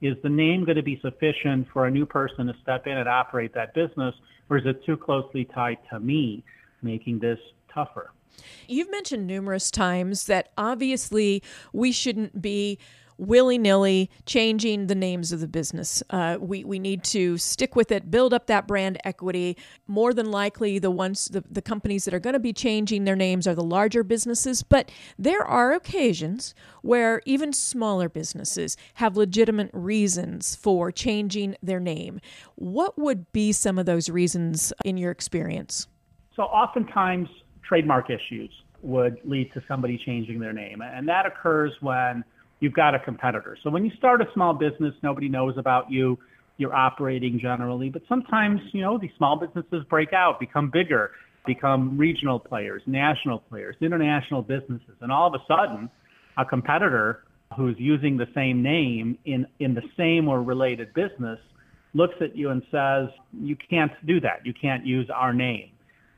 Is 0.01 0.15
the 0.21 0.29
name 0.29 0.65
going 0.65 0.75
to 0.75 0.83
be 0.83 0.99
sufficient 1.01 1.67
for 1.71 1.85
a 1.85 1.91
new 1.91 2.05
person 2.05 2.47
to 2.47 2.53
step 2.61 2.87
in 2.87 2.97
and 2.97 3.07
operate 3.07 3.53
that 3.53 3.73
business, 3.73 4.13
or 4.49 4.57
is 4.57 4.65
it 4.65 4.83
too 4.85 4.97
closely 4.97 5.45
tied 5.45 5.77
to 5.91 5.99
me, 5.99 6.43
making 6.81 7.19
this 7.19 7.39
tougher. 7.73 8.11
You've 8.67 8.91
mentioned 8.91 9.27
numerous 9.27 9.69
times 9.69 10.25
that 10.25 10.49
obviously 10.57 11.43
we 11.71 11.91
shouldn't 11.91 12.41
be 12.41 12.79
willy 13.17 13.57
nilly 13.57 14.09
changing 14.25 14.87
the 14.87 14.95
names 14.95 15.31
of 15.31 15.39
the 15.39 15.47
business. 15.47 16.03
Uh, 16.09 16.37
we, 16.39 16.63
we 16.63 16.79
need 16.79 17.03
to 17.03 17.37
stick 17.37 17.75
with 17.75 17.91
it, 17.91 18.11
build 18.11 18.33
up 18.33 18.47
that 18.47 18.67
brand 18.67 18.97
equity. 19.03 19.57
More 19.87 20.13
than 20.13 20.31
likely, 20.31 20.79
the 20.79 20.91
ones 20.91 21.27
the, 21.29 21.43
the 21.49 21.61
companies 21.61 22.05
that 22.05 22.13
are 22.13 22.19
going 22.19 22.33
to 22.33 22.39
be 22.39 22.53
changing 22.53 23.03
their 23.03 23.15
names 23.15 23.47
are 23.47 23.55
the 23.55 23.63
larger 23.63 24.03
businesses, 24.03 24.63
but 24.63 24.91
there 25.17 25.43
are 25.43 25.73
occasions 25.73 26.53
where 26.81 27.21
even 27.25 27.53
smaller 27.53 28.09
businesses 28.09 28.77
have 28.95 29.17
legitimate 29.17 29.69
reasons 29.73 30.55
for 30.55 30.91
changing 30.91 31.55
their 31.61 31.79
name. 31.79 32.19
What 32.55 32.97
would 32.97 33.31
be 33.31 33.51
some 33.51 33.79
of 33.79 33.85
those 33.85 34.09
reasons 34.09 34.73
in 34.83 34.97
your 34.97 35.11
experience? 35.11 35.87
So, 36.35 36.43
oftentimes, 36.43 37.29
trademark 37.63 38.09
issues 38.09 38.51
would 38.81 39.17
lead 39.23 39.51
to 39.53 39.63
somebody 39.67 39.97
changing 40.05 40.39
their 40.39 40.53
name. 40.53 40.81
And 40.81 41.07
that 41.07 41.25
occurs 41.25 41.71
when 41.79 42.23
you've 42.63 42.73
got 42.73 42.95
a 42.95 42.99
competitor. 42.99 43.57
So 43.61 43.69
when 43.69 43.83
you 43.83 43.91
start 43.97 44.21
a 44.21 44.25
small 44.33 44.53
business, 44.53 44.95
nobody 45.03 45.27
knows 45.27 45.57
about 45.57 45.91
you. 45.91 46.17
You're 46.57 46.73
operating 46.73 47.37
generally, 47.37 47.89
but 47.89 48.03
sometimes, 48.07 48.61
you 48.71 48.79
know, 48.79 48.97
these 48.97 49.11
small 49.17 49.35
businesses 49.35 49.83
break 49.89 50.13
out, 50.13 50.39
become 50.39 50.69
bigger, 50.69 51.11
become 51.45 51.97
regional 51.97 52.39
players, 52.39 52.81
national 52.85 53.39
players, 53.39 53.75
international 53.81 54.41
businesses. 54.41 54.95
And 55.01 55.11
all 55.11 55.27
of 55.27 55.33
a 55.33 55.43
sudden, 55.45 55.89
a 56.37 56.45
competitor 56.45 57.25
who's 57.57 57.75
using 57.77 58.15
the 58.15 58.27
same 58.33 58.63
name 58.63 59.17
in, 59.25 59.45
in 59.59 59.73
the 59.73 59.83
same 59.97 60.29
or 60.29 60.41
related 60.41 60.93
business 60.93 61.39
looks 61.93 62.15
at 62.21 62.33
you 62.33 62.49
and 62.51 62.61
says, 62.71 63.09
you 63.33 63.57
can't 63.69 63.91
do 64.05 64.21
that. 64.21 64.45
You 64.45 64.53
can't 64.53 64.85
use 64.85 65.09
our 65.13 65.33
name. 65.33 65.69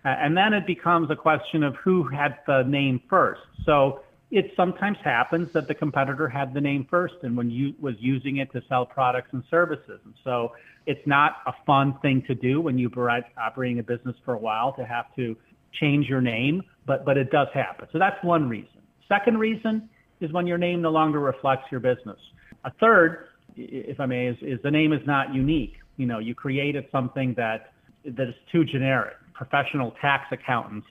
And 0.03 0.37
then 0.37 0.53
it 0.53 0.67
becomes 0.67 1.09
a 1.09 1.15
question 1.15 1.63
of 1.63 1.73
who 1.83 2.07
had 2.07 2.37
the 2.45 2.61
name 2.67 3.01
first. 3.09 3.41
So 3.65 4.01
it 4.31 4.51
sometimes 4.55 4.97
happens 5.03 5.49
that 5.53 5.67
the 5.67 5.73
competitor 5.73 6.27
had 6.27 6.53
the 6.53 6.61
name 6.61 6.87
first 6.89 7.15
and 7.23 7.37
when 7.37 7.49
you 7.49 7.73
was 7.79 7.95
using 7.99 8.37
it 8.37 8.51
to 8.53 8.61
sell 8.67 8.85
products 8.85 9.29
and 9.31 9.43
services. 9.49 9.99
And 10.03 10.13
so 10.23 10.53
it's 10.85 11.05
not 11.05 11.37
a 11.45 11.53
fun 11.65 11.97
thing 12.01 12.23
to 12.27 12.35
do 12.35 12.59
when 12.59 12.77
you've 12.77 12.93
been 12.93 13.23
operating 13.37 13.79
a 13.79 13.83
business 13.83 14.15
for 14.25 14.33
a 14.33 14.37
while 14.37 14.73
to 14.73 14.85
have 14.85 15.05
to 15.15 15.35
change 15.79 16.07
your 16.07 16.21
name, 16.21 16.63
but 16.85 17.05
but 17.05 17.17
it 17.17 17.31
does 17.31 17.47
happen. 17.53 17.87
So 17.91 17.99
that's 17.99 18.21
one 18.23 18.49
reason. 18.49 18.81
Second 19.07 19.37
reason 19.37 19.89
is 20.21 20.31
when 20.31 20.47
your 20.47 20.57
name 20.57 20.81
no 20.81 20.89
longer 20.89 21.19
reflects 21.19 21.65
your 21.71 21.79
business. 21.79 22.17
A 22.63 22.71
third, 22.79 23.27
if 23.55 23.99
I 23.99 24.05
may, 24.05 24.27
is, 24.27 24.37
is 24.41 24.59
the 24.63 24.71
name 24.71 24.93
is 24.93 25.01
not 25.05 25.33
unique. 25.33 25.73
You 25.97 26.07
know, 26.07 26.19
you 26.19 26.33
created 26.33 26.85
something 26.91 27.33
that 27.37 27.73
that 28.05 28.27
is 28.27 28.35
too 28.51 28.65
generic. 28.65 29.15
Professional 29.33 29.93
tax 30.01 30.25
accountants 30.31 30.87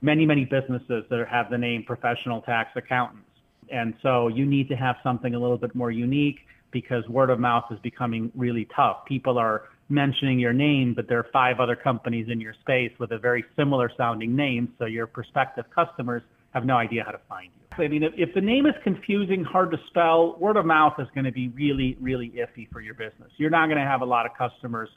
many, 0.00 0.26
many 0.26 0.44
businesses 0.44 1.04
that 1.10 1.26
have 1.30 1.50
the 1.50 1.58
name 1.58 1.84
professional 1.84 2.40
tax 2.42 2.70
accountants. 2.76 3.28
And 3.70 3.94
so 4.02 4.28
you 4.28 4.46
need 4.46 4.68
to 4.68 4.76
have 4.76 4.96
something 5.02 5.34
a 5.34 5.38
little 5.38 5.58
bit 5.58 5.74
more 5.74 5.90
unique 5.90 6.38
because 6.70 7.06
word 7.08 7.30
of 7.30 7.38
mouth 7.38 7.64
is 7.70 7.78
becoming 7.80 8.30
really 8.34 8.68
tough. 8.74 9.04
People 9.06 9.38
are 9.38 9.64
mentioning 9.88 10.38
your 10.38 10.52
name, 10.52 10.94
but 10.94 11.08
there 11.08 11.18
are 11.18 11.26
five 11.32 11.60
other 11.60 11.76
companies 11.76 12.28
in 12.30 12.40
your 12.40 12.54
space 12.60 12.92
with 12.98 13.10
a 13.12 13.18
very 13.18 13.44
similar 13.56 13.90
sounding 13.96 14.36
name. 14.36 14.72
So 14.78 14.84
your 14.84 15.06
prospective 15.06 15.64
customers 15.74 16.22
have 16.52 16.64
no 16.64 16.76
idea 16.76 17.04
how 17.04 17.12
to 17.12 17.20
find 17.28 17.50
you. 17.54 17.84
I 17.84 17.88
mean, 17.88 18.02
if, 18.02 18.12
if 18.16 18.34
the 18.34 18.40
name 18.40 18.66
is 18.66 18.74
confusing, 18.82 19.44
hard 19.44 19.70
to 19.70 19.78
spell, 19.88 20.36
word 20.38 20.56
of 20.56 20.66
mouth 20.66 20.94
is 20.98 21.06
going 21.14 21.24
to 21.24 21.32
be 21.32 21.48
really, 21.48 21.96
really 22.00 22.30
iffy 22.30 22.70
for 22.70 22.80
your 22.80 22.94
business. 22.94 23.30
You're 23.36 23.50
not 23.50 23.66
going 23.66 23.78
to 23.78 23.84
have 23.84 24.00
a 24.00 24.06
lot 24.06 24.26
of 24.26 24.32
customers 24.36 24.88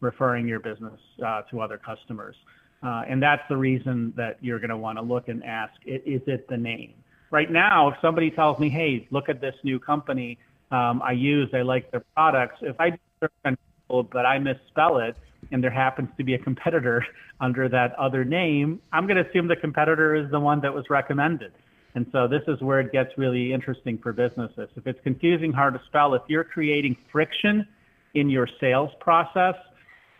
referring 0.00 0.46
your 0.46 0.60
business 0.60 0.98
uh, 1.26 1.42
to 1.50 1.60
other 1.60 1.78
customers. 1.78 2.36
Uh, 2.82 3.02
and 3.08 3.22
that's 3.22 3.42
the 3.48 3.56
reason 3.56 4.12
that 4.16 4.38
you're 4.40 4.60
going 4.60 4.70
to 4.70 4.76
want 4.76 4.98
to 4.98 5.02
look 5.02 5.28
and 5.28 5.44
ask, 5.44 5.72
is 5.84 6.22
it 6.26 6.48
the 6.48 6.56
name? 6.56 6.94
Right 7.30 7.50
now, 7.50 7.88
if 7.88 7.96
somebody 8.00 8.30
tells 8.30 8.58
me, 8.58 8.68
hey, 8.68 9.06
look 9.10 9.28
at 9.28 9.40
this 9.40 9.54
new 9.64 9.78
company 9.78 10.38
um, 10.70 11.00
I 11.02 11.12
use, 11.12 11.48
I 11.54 11.62
like 11.62 11.90
their 11.90 12.04
products, 12.14 12.56
if 12.60 12.78
I 12.78 12.98
search, 13.20 13.58
but 13.88 14.26
I 14.26 14.38
misspell 14.38 14.98
it 14.98 15.16
and 15.50 15.62
there 15.62 15.70
happens 15.70 16.10
to 16.18 16.24
be 16.24 16.34
a 16.34 16.38
competitor 16.38 17.04
under 17.40 17.68
that 17.68 17.94
other 17.94 18.24
name, 18.24 18.80
I'm 18.92 19.06
going 19.06 19.22
to 19.22 19.28
assume 19.28 19.48
the 19.48 19.56
competitor 19.56 20.14
is 20.14 20.30
the 20.30 20.40
one 20.40 20.60
that 20.60 20.74
was 20.74 20.84
recommended. 20.90 21.52
And 21.94 22.06
so 22.12 22.28
this 22.28 22.42
is 22.48 22.60
where 22.60 22.80
it 22.80 22.92
gets 22.92 23.16
really 23.16 23.52
interesting 23.52 23.98
for 23.98 24.12
businesses. 24.12 24.68
If 24.76 24.86
it's 24.86 25.00
confusing, 25.02 25.52
hard 25.52 25.74
to 25.74 25.80
spell, 25.86 26.14
if 26.14 26.22
you're 26.28 26.44
creating 26.44 26.96
friction 27.10 27.66
in 28.14 28.28
your 28.28 28.48
sales 28.60 28.90
process, 29.00 29.54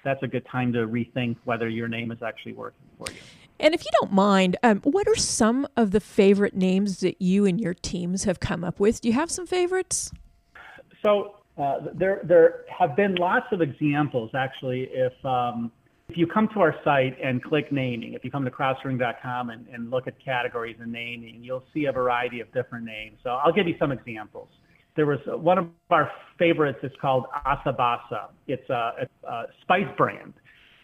that's 0.09 0.23
a 0.23 0.27
good 0.27 0.47
time 0.47 0.73
to 0.73 0.87
rethink 0.87 1.37
whether 1.44 1.68
your 1.68 1.87
name 1.87 2.11
is 2.11 2.23
actually 2.23 2.55
working 2.55 2.87
for 2.97 3.12
you. 3.12 3.18
And 3.61 3.75
if 3.75 3.85
you 3.85 3.90
don't 4.01 4.12
mind, 4.12 4.57
um, 4.62 4.81
what 4.83 5.07
are 5.07 5.16
some 5.16 5.66
of 5.77 5.90
the 5.90 6.01
favorite 6.01 6.55
names 6.55 7.01
that 7.01 7.21
you 7.21 7.44
and 7.44 7.61
your 7.61 7.75
teams 7.75 8.25
have 8.25 8.40
come 8.40 8.64
up 8.64 8.81
with? 8.81 9.01
Do 9.01 9.09
you 9.09 9.14
have 9.14 9.31
some 9.31 9.47
favorites? 9.47 10.11
So 11.05 11.35
uh, 11.59 11.81
there, 11.92 12.21
there 12.25 12.64
have 12.77 12.97
been 12.97 13.16
lots 13.16 13.47
of 13.53 13.61
examples. 13.61 14.31
Actually, 14.35 14.88
if 14.92 15.12
um, 15.25 15.73
if 16.09 16.16
you 16.16 16.27
come 16.27 16.49
to 16.55 16.61
our 16.61 16.75
site 16.85 17.18
and 17.23 17.42
click 17.42 17.71
naming, 17.71 18.14
if 18.14 18.25
you 18.25 18.31
come 18.31 18.44
to 18.47 18.51
crowdsourcing.com 18.51 19.51
and, 19.51 19.66
and 19.68 19.90
look 19.90 20.07
at 20.07 20.14
categories 20.25 20.77
and 20.81 20.90
naming, 20.90 21.40
you'll 21.42 21.64
see 21.75 21.85
a 21.85 21.92
variety 21.92 22.40
of 22.40 22.51
different 22.55 22.87
names. 22.87 23.18
So 23.23 23.31
I'll 23.31 23.53
give 23.53 23.68
you 23.68 23.75
some 23.79 23.92
examples 23.92 24.49
there 24.99 25.07
was 25.07 25.21
one 25.27 25.59
of 25.59 25.69
our 25.91 26.11
favorites. 26.41 26.81
It's 26.83 26.95
called 27.01 27.27
Asabasa. 27.47 28.31
It's 28.49 28.69
a, 28.69 29.07
a, 29.29 29.45
spice 29.63 29.87
brand, 29.97 30.35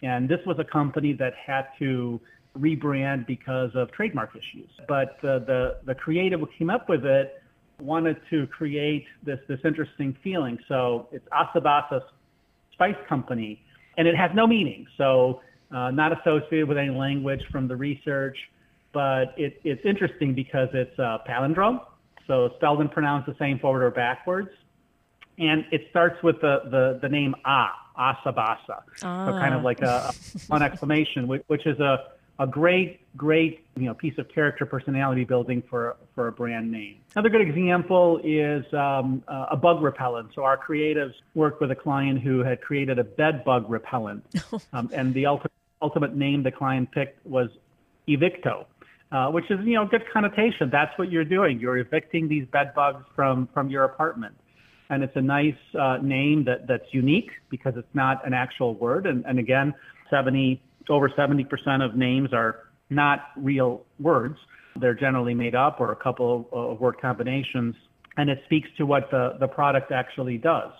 and 0.05 0.29
this 0.29 0.39
was 0.47 0.57
a 0.61 0.65
company 0.65 1.13
that 1.15 1.33
had 1.35 1.65
to 1.81 2.21
rebrand 2.57 3.27
because 3.27 3.71
of 3.75 3.91
trademark 3.91 4.31
issues. 4.31 4.71
But 4.87 5.17
uh, 5.25 5.41
the 5.41 5.79
the 5.85 5.97
creative 5.97 6.39
who 6.39 6.49
came 6.57 6.71
up 6.71 6.89
with 6.89 7.05
it 7.05 7.43
wanted 7.81 8.17
to 8.31 8.47
create 8.47 9.05
this 9.27 9.41
this 9.49 9.59
interesting 9.65 10.17
feeling. 10.23 10.59
So 10.69 11.09
it's 11.11 11.27
Asabasa 11.31 12.01
Spice 12.73 12.95
Company, 13.09 13.61
and 13.99 14.07
it 14.07 14.15
has 14.15 14.31
no 14.33 14.47
meaning. 14.47 14.87
So 14.97 15.41
uh, 15.75 15.91
not 15.91 16.13
associated 16.21 16.69
with 16.69 16.79
any 16.79 16.91
language 16.91 17.41
from 17.51 17.67
the 17.67 17.75
research, 17.75 18.39
but 18.93 19.35
it, 19.37 19.61
it's 19.65 19.85
interesting 19.85 20.37
because 20.37 20.69
it's 20.73 20.97
a 21.01 21.19
palindrome 21.29 21.81
so 22.27 22.51
spelled 22.57 22.81
and 22.81 22.91
pronounced 22.91 23.27
the 23.27 23.37
same 23.39 23.59
forward 23.59 23.83
or 23.83 23.91
backwards. 23.91 24.51
And 25.39 25.65
it 25.73 25.87
starts 25.91 26.23
with 26.23 26.41
the, 26.41 26.61
the, 26.71 26.99
the 27.03 27.09
name 27.09 27.35
Ah, 27.45 27.73
Asabasa. 27.99 28.83
Ah. 29.03 29.27
So 29.27 29.33
kind 29.33 29.55
of 29.55 29.63
like 29.63 29.83
a, 29.83 30.13
a 30.51 30.55
exclamation, 30.55 31.27
which, 31.27 31.43
which 31.49 31.67
is 31.67 31.79
a, 31.81 32.05
a 32.39 32.47
great, 32.47 33.01
great 33.17 33.67
you 33.77 33.87
know, 33.87 33.95
piece 33.95 34.17
of 34.19 34.29
character 34.29 34.65
personality 34.65 35.25
building 35.25 35.63
for, 35.69 35.97
for 36.15 36.29
a 36.29 36.33
brand 36.33 36.71
name. 36.71 36.99
Another 37.15 37.31
good 37.31 37.41
example 37.41 38.21
is 38.23 38.65
um, 38.73 39.23
a 39.29 39.57
bug 39.57 39.83
repellent. 39.83 40.31
So 40.35 40.45
our 40.45 40.57
creatives 40.57 41.15
worked 41.35 41.61
with 41.61 41.71
a 41.71 41.77
client 41.77 42.21
who 42.21 42.41
had 42.41 42.61
created 42.61 42.99
a 42.99 43.05
bed 43.05 43.45
bug 43.45 43.69
repellent. 43.69 44.25
um, 44.73 44.91
and 44.93 45.13
the 45.15 45.27
ultimate, 45.27 45.53
ultimate 45.83 46.15
name 46.15 46.43
the 46.43 46.53
client 46.53 46.91
picked 46.93 47.25
was 47.27 47.49
Evicto 48.09 48.67
uh, 49.15 49.29
which 49.29 49.49
is 49.49 49.61
you 49.65 49.75
know 49.75 49.87
good 49.87 50.03
connotation. 50.13 50.69
That's 50.73 50.91
what 50.99 51.11
you're 51.11 51.25
doing. 51.25 51.61
You're 51.61 51.79
evicting 51.79 52.27
these 52.27 52.47
bed 52.53 52.73
bugs 52.75 53.05
from 53.15 53.49
from 53.55 53.71
your 53.71 53.85
apartment, 53.85 54.35
and 54.91 55.05
it's 55.05 55.15
a 55.15 55.23
nice 55.23 55.55
uh, 55.81 55.99
name 56.03 56.45
that 56.47 56.67
that's 56.67 56.93
unique 56.93 57.31
because 57.49 57.75
it's 57.77 57.95
not 57.95 58.27
an 58.27 58.35
actual 58.35 58.75
word. 58.75 59.07
And, 59.07 59.25
and 59.25 59.39
again, 59.39 59.73
70 60.11 60.61
over 60.91 61.11
70 61.15 61.45
percent 61.45 61.83
of 61.83 61.95
names 61.95 62.31
are 62.33 62.65
not 62.91 63.29
real 63.37 63.85
words. 64.01 64.37
They're 64.81 64.95
generally 64.95 65.35
made 65.35 65.55
up 65.55 65.81
or 65.81 65.93
a 65.93 65.97
couple 65.97 66.49
of 66.51 66.81
word 66.81 67.01
combinations, 67.01 67.77
and 68.17 68.29
it 68.29 68.41
speaks 68.47 68.69
to 68.79 68.85
what 68.85 69.13
the 69.13 69.37
the 69.39 69.47
product 69.47 69.93
actually 69.93 70.39
does. 70.39 70.73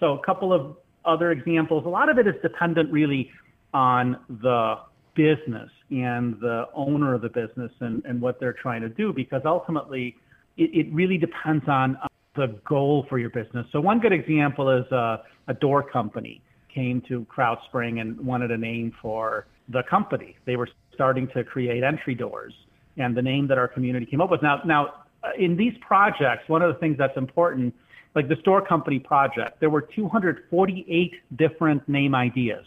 So 0.00 0.14
a 0.14 0.24
couple 0.24 0.54
of 0.54 0.74
other 1.04 1.32
examples. 1.32 1.84
A 1.84 1.88
lot 1.90 2.08
of 2.08 2.18
it 2.18 2.26
is 2.26 2.34
dependent 2.40 2.90
really 2.90 3.30
on 3.74 4.16
the 4.30 4.76
business 5.18 5.68
and 5.90 6.38
the 6.40 6.66
owner 6.74 7.12
of 7.12 7.22
the 7.22 7.28
business 7.28 7.72
and, 7.80 8.04
and 8.04 8.20
what 8.20 8.38
they're 8.38 8.52
trying 8.52 8.80
to 8.80 8.88
do 8.88 9.12
because 9.12 9.42
ultimately 9.44 10.16
it, 10.56 10.70
it 10.72 10.94
really 10.94 11.18
depends 11.18 11.64
on 11.66 11.98
the 12.36 12.46
goal 12.64 13.04
for 13.08 13.18
your 13.18 13.30
business. 13.30 13.66
So 13.72 13.80
one 13.80 13.98
good 13.98 14.12
example 14.12 14.70
is 14.70 14.84
a, 14.92 15.24
a 15.48 15.54
door 15.54 15.82
company 15.82 16.40
came 16.72 17.02
to 17.08 17.26
CrowdSpring 17.36 18.00
and 18.00 18.16
wanted 18.24 18.52
a 18.52 18.56
name 18.56 18.94
for 19.02 19.48
the 19.68 19.82
company. 19.90 20.36
They 20.44 20.54
were 20.54 20.68
starting 20.94 21.26
to 21.34 21.42
create 21.42 21.82
entry 21.82 22.14
doors 22.14 22.54
and 22.96 23.16
the 23.16 23.22
name 23.22 23.48
that 23.48 23.58
our 23.58 23.66
community 23.66 24.06
came 24.06 24.20
up 24.20 24.30
with. 24.30 24.40
Now, 24.40 24.62
now 24.64 24.94
uh, 25.24 25.30
in 25.36 25.56
these 25.56 25.74
projects, 25.80 26.48
one 26.48 26.62
of 26.62 26.72
the 26.72 26.78
things 26.78 26.96
that's 26.96 27.16
important, 27.16 27.74
like 28.14 28.28
the 28.28 28.36
store 28.36 28.64
company 28.64 29.00
project, 29.00 29.58
there 29.58 29.70
were 29.70 29.82
248 29.82 31.12
different 31.36 31.88
name 31.88 32.14
ideas 32.14 32.64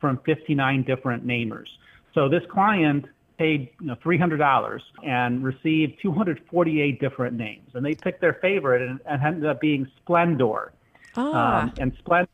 from 0.00 0.18
59 0.24 0.84
different 0.84 1.26
namers. 1.26 1.68
So 2.14 2.28
this 2.28 2.42
client 2.50 3.06
paid 3.38 3.70
you 3.80 3.88
know, 3.88 3.96
$300 3.96 4.80
and 5.04 5.42
received 5.42 6.00
248 6.02 7.00
different 7.00 7.36
names, 7.36 7.70
and 7.74 7.84
they 7.84 7.94
picked 7.94 8.20
their 8.20 8.34
favorite, 8.34 8.82
and, 8.82 9.00
and 9.06 9.22
ended 9.22 9.46
up 9.46 9.60
being 9.60 9.86
Splendoor. 10.04 10.72
Ah. 11.16 11.62
Um, 11.62 11.72
and 11.78 11.92
Splendoor, 11.98 12.28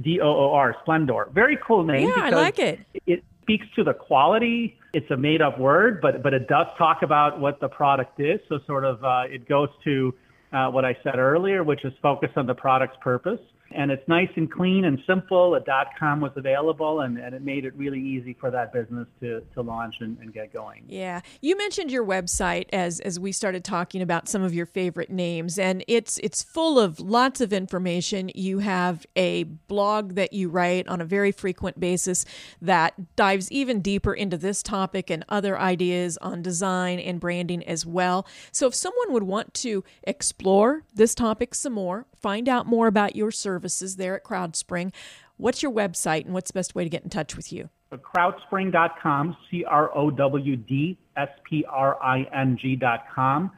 D 0.00 0.20
O 0.20 0.28
O 0.28 0.52
R, 0.52 0.76
Splendoor. 0.84 1.30
Very 1.32 1.58
cool 1.66 1.84
name. 1.84 2.08
Yeah, 2.08 2.24
I 2.24 2.30
like 2.30 2.58
it. 2.58 2.80
It 3.06 3.24
speaks 3.42 3.66
to 3.76 3.84
the 3.84 3.94
quality. 3.94 4.78
It's 4.92 5.10
a 5.10 5.16
made 5.16 5.42
up 5.42 5.58
word, 5.58 6.00
but, 6.00 6.22
but 6.22 6.34
it 6.34 6.48
does 6.48 6.66
talk 6.78 7.02
about 7.02 7.40
what 7.40 7.60
the 7.60 7.68
product 7.68 8.20
is. 8.20 8.40
So, 8.48 8.58
sort 8.66 8.84
of, 8.84 9.04
uh, 9.04 9.24
it 9.28 9.48
goes 9.48 9.68
to 9.84 10.14
uh, 10.52 10.68
what 10.70 10.84
I 10.84 10.96
said 11.02 11.18
earlier, 11.18 11.62
which 11.62 11.84
is 11.84 11.92
focus 12.02 12.30
on 12.36 12.46
the 12.46 12.54
product's 12.54 12.98
purpose 13.00 13.40
and 13.72 13.90
it's 13.90 14.06
nice 14.08 14.28
and 14.36 14.50
clean 14.50 14.84
and 14.84 14.98
simple. 15.06 15.54
A 15.54 15.60
dot 15.60 15.88
com 15.98 16.20
was 16.20 16.32
available, 16.36 17.00
and, 17.00 17.18
and 17.18 17.34
it 17.34 17.42
made 17.42 17.64
it 17.64 17.74
really 17.76 18.00
easy 18.00 18.36
for 18.38 18.50
that 18.50 18.72
business 18.72 19.06
to, 19.20 19.42
to 19.54 19.62
launch 19.62 19.96
and, 20.00 20.18
and 20.18 20.32
get 20.32 20.52
going. 20.52 20.84
Yeah, 20.88 21.20
you 21.40 21.56
mentioned 21.56 21.90
your 21.90 22.04
website 22.04 22.66
as 22.72 23.00
as 23.00 23.18
we 23.18 23.32
started 23.32 23.64
talking 23.64 24.02
about 24.02 24.28
some 24.28 24.42
of 24.42 24.54
your 24.54 24.66
favorite 24.66 25.10
names, 25.10 25.58
and 25.58 25.84
it's 25.86 26.18
it's 26.18 26.42
full 26.42 26.78
of 26.78 27.00
lots 27.00 27.40
of 27.40 27.52
information. 27.52 28.30
You 28.34 28.58
have 28.60 29.06
a 29.16 29.44
blog 29.44 30.14
that 30.14 30.32
you 30.32 30.48
write 30.48 30.88
on 30.88 31.00
a 31.00 31.04
very 31.04 31.32
frequent 31.32 31.78
basis 31.78 32.24
that 32.60 33.16
dives 33.16 33.50
even 33.50 33.80
deeper 33.80 34.14
into 34.14 34.36
this 34.36 34.62
topic 34.62 35.10
and 35.10 35.24
other 35.28 35.58
ideas 35.58 36.16
on 36.18 36.42
design 36.42 36.98
and 36.98 37.20
branding 37.20 37.64
as 37.64 37.86
well. 37.86 38.26
So, 38.52 38.66
if 38.66 38.74
someone 38.74 39.12
would 39.12 39.22
want 39.22 39.54
to 39.54 39.84
explore 40.02 40.84
this 40.94 41.14
topic 41.14 41.54
some 41.54 41.72
more, 41.74 42.06
find 42.20 42.48
out 42.48 42.66
more 42.66 42.86
about 42.86 43.16
your 43.16 43.30
services 43.60 43.96
there 43.96 44.16
at 44.16 44.24
CrowdSpring. 44.24 44.92
What's 45.36 45.62
your 45.62 45.72
website 45.72 46.24
and 46.24 46.34
what's 46.34 46.50
the 46.50 46.58
best 46.58 46.74
way 46.74 46.84
to 46.84 46.90
get 46.90 47.02
in 47.02 47.10
touch 47.10 47.36
with 47.36 47.52
you? 47.52 47.68
Crowdspring.com, 47.92 49.36
C 49.50 49.64
R 49.64 49.96
O 49.96 50.10
W 50.10 50.56
D 50.56 50.96
S 51.16 51.28
P 51.48 51.64
R 51.68 52.00
I 52.02 52.26
N 52.34 52.56
G.com. 52.60 53.50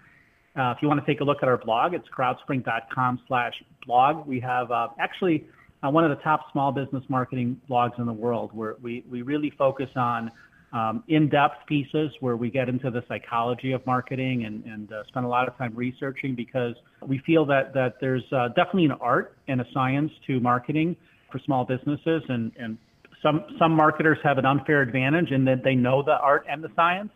Uh, 0.55 0.75
if 0.77 0.83
you 0.83 0.88
want 0.88 1.01
to 1.01 1.07
take 1.07 1.21
a 1.21 1.25
look 1.25 1.38
at 1.43 1.49
our 1.49 1.59
blog, 1.59 1.95
it's 1.95 2.07
crowdspring.com 2.17 3.21
slash 3.27 3.55
blog. 3.87 4.27
We 4.27 4.41
have 4.41 4.71
uh, 4.71 4.88
actually 4.99 5.47
uh, 5.83 5.91
one 5.91 6.05
of 6.05 6.17
the 6.17 6.23
top 6.23 6.51
small 6.53 6.73
business 6.73 7.03
marketing 7.09 7.61
blogs 7.69 7.99
in 7.99 8.07
the 8.07 8.12
world 8.12 8.51
where 8.53 8.77
we, 8.83 9.05
we 9.11 9.23
really 9.23 9.51
focus 9.57 9.88
on 9.97 10.31
um, 10.73 11.05
in-depth 11.09 11.67
pieces 11.67 12.11
where 12.21 12.37
we 12.37 12.51
get 12.51 12.69
into 12.69 12.91
the 12.91 13.05
psychology 13.07 13.73
of 13.73 13.85
marketing 13.87 14.45
and, 14.47 14.65
and 14.65 14.93
uh, 14.93 15.03
spend 15.09 15.27
a 15.27 15.29
lot 15.29 15.47
of 15.47 15.57
time 15.59 15.73
researching 15.75 16.35
because 16.35 16.75
we 17.07 17.19
feel 17.27 17.45
that, 17.47 17.75
that 17.75 17.95
there's 18.01 18.25
uh, 18.33 18.49
definitely 18.49 18.87
an 18.87 18.93
art 18.93 19.37
and 19.49 19.61
a 19.61 19.67
science 19.75 20.11
to 20.27 20.41
marketing 20.41 20.97
for 21.31 21.39
small 21.45 21.65
businesses 21.65 22.23
and, 22.29 22.53
and 22.59 22.79
some, 23.23 23.45
some 23.59 23.73
marketers 23.73 24.19
have 24.25 24.39
an 24.39 24.47
unfair 24.47 24.83
advantage 24.83 25.31
in 25.31 25.45
that 25.45 25.63
they 25.63 25.75
know 25.75 26.03
the 26.03 26.13
art 26.13 26.45
and 26.49 26.63
the 26.65 26.71
science, 26.75 27.11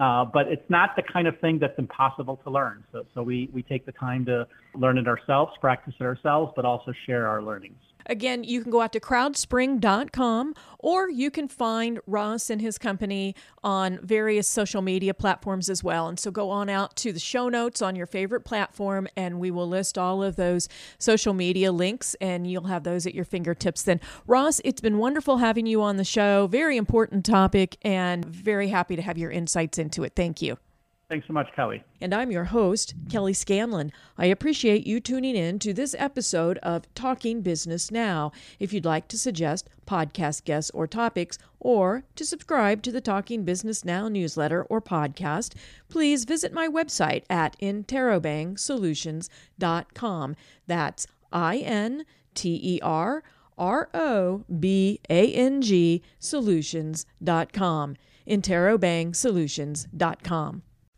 uh, 0.00 0.24
but 0.24 0.48
it's 0.48 0.68
not 0.68 0.96
the 0.96 1.02
kind 1.12 1.28
of 1.28 1.38
thing 1.40 1.58
that's 1.58 1.78
impossible 1.78 2.40
to 2.44 2.50
learn. 2.50 2.82
So, 2.92 3.04
so 3.14 3.22
we, 3.22 3.50
we 3.52 3.62
take 3.62 3.84
the 3.86 3.92
time 3.92 4.24
to 4.26 4.46
learn 4.74 4.98
it 4.98 5.06
ourselves, 5.06 5.52
practice 5.60 5.94
it 6.00 6.04
ourselves, 6.04 6.52
but 6.56 6.64
also 6.64 6.92
share 7.06 7.28
our 7.28 7.42
learnings. 7.42 7.76
Again, 8.06 8.44
you 8.44 8.62
can 8.62 8.70
go 8.70 8.80
out 8.80 8.92
to 8.92 9.00
crowdspring.com 9.00 10.54
or 10.78 11.08
you 11.08 11.30
can 11.30 11.48
find 11.48 12.00
Ross 12.06 12.50
and 12.50 12.60
his 12.60 12.78
company 12.78 13.34
on 13.62 13.98
various 14.02 14.46
social 14.46 14.82
media 14.82 15.14
platforms 15.14 15.70
as 15.70 15.82
well. 15.82 16.08
And 16.08 16.18
so 16.18 16.30
go 16.30 16.50
on 16.50 16.68
out 16.68 16.96
to 16.96 17.12
the 17.12 17.20
show 17.20 17.48
notes 17.48 17.80
on 17.80 17.96
your 17.96 18.06
favorite 18.06 18.42
platform 18.42 19.08
and 19.16 19.40
we 19.40 19.50
will 19.50 19.68
list 19.68 19.96
all 19.96 20.22
of 20.22 20.36
those 20.36 20.68
social 20.98 21.34
media 21.34 21.72
links 21.72 22.14
and 22.20 22.46
you'll 22.46 22.64
have 22.64 22.84
those 22.84 23.06
at 23.06 23.14
your 23.14 23.24
fingertips 23.24 23.82
then. 23.82 24.00
Ross, 24.26 24.60
it's 24.64 24.80
been 24.80 24.98
wonderful 24.98 25.38
having 25.38 25.66
you 25.66 25.82
on 25.82 25.96
the 25.96 26.04
show. 26.04 26.46
Very 26.46 26.76
important 26.76 27.24
topic 27.24 27.76
and 27.82 28.24
very 28.24 28.68
happy 28.68 28.96
to 28.96 29.02
have 29.02 29.16
your 29.16 29.30
insights 29.30 29.78
into 29.78 30.04
it. 30.04 30.12
Thank 30.14 30.42
you. 30.42 30.58
Thanks 31.08 31.26
so 31.26 31.32
much, 31.34 31.48
Kelly. 31.54 31.84
And 32.00 32.14
I'm 32.14 32.30
your 32.30 32.44
host, 32.44 32.94
Kelly 33.10 33.34
Scanlon. 33.34 33.92
I 34.16 34.24
appreciate 34.26 34.86
you 34.86 35.00
tuning 35.00 35.34
in 35.36 35.58
to 35.58 35.74
this 35.74 35.94
episode 35.98 36.56
of 36.58 36.86
Talking 36.94 37.42
Business 37.42 37.90
Now. 37.90 38.30
If 38.58 38.72
you'd 38.72 38.86
like 38.86 39.08
to 39.08 39.18
suggest 39.18 39.68
podcast 39.86 40.44
guests 40.44 40.70
or 40.70 40.86
topics, 40.86 41.36
or 41.60 42.04
to 42.16 42.24
subscribe 42.24 42.82
to 42.82 42.92
the 42.92 43.02
Talking 43.02 43.44
Business 43.44 43.84
Now 43.84 44.08
newsletter 44.08 44.62
or 44.64 44.80
podcast, 44.80 45.54
please 45.88 46.24
visit 46.24 46.54
my 46.54 46.68
website 46.68 47.24
at 47.28 47.58
interrobangsolutions.com. 47.60 50.36
That's 50.66 51.06
I 51.32 51.58
N 51.58 52.06
T 52.34 52.60
E 52.62 52.80
R 52.82 53.22
R 53.58 53.90
O 53.92 54.44
B 54.58 55.00
A 55.10 55.30
N 55.32 55.60
G 55.60 56.02
solutions.com. 56.18 57.96
interrobangsolutions.com. 58.26 60.62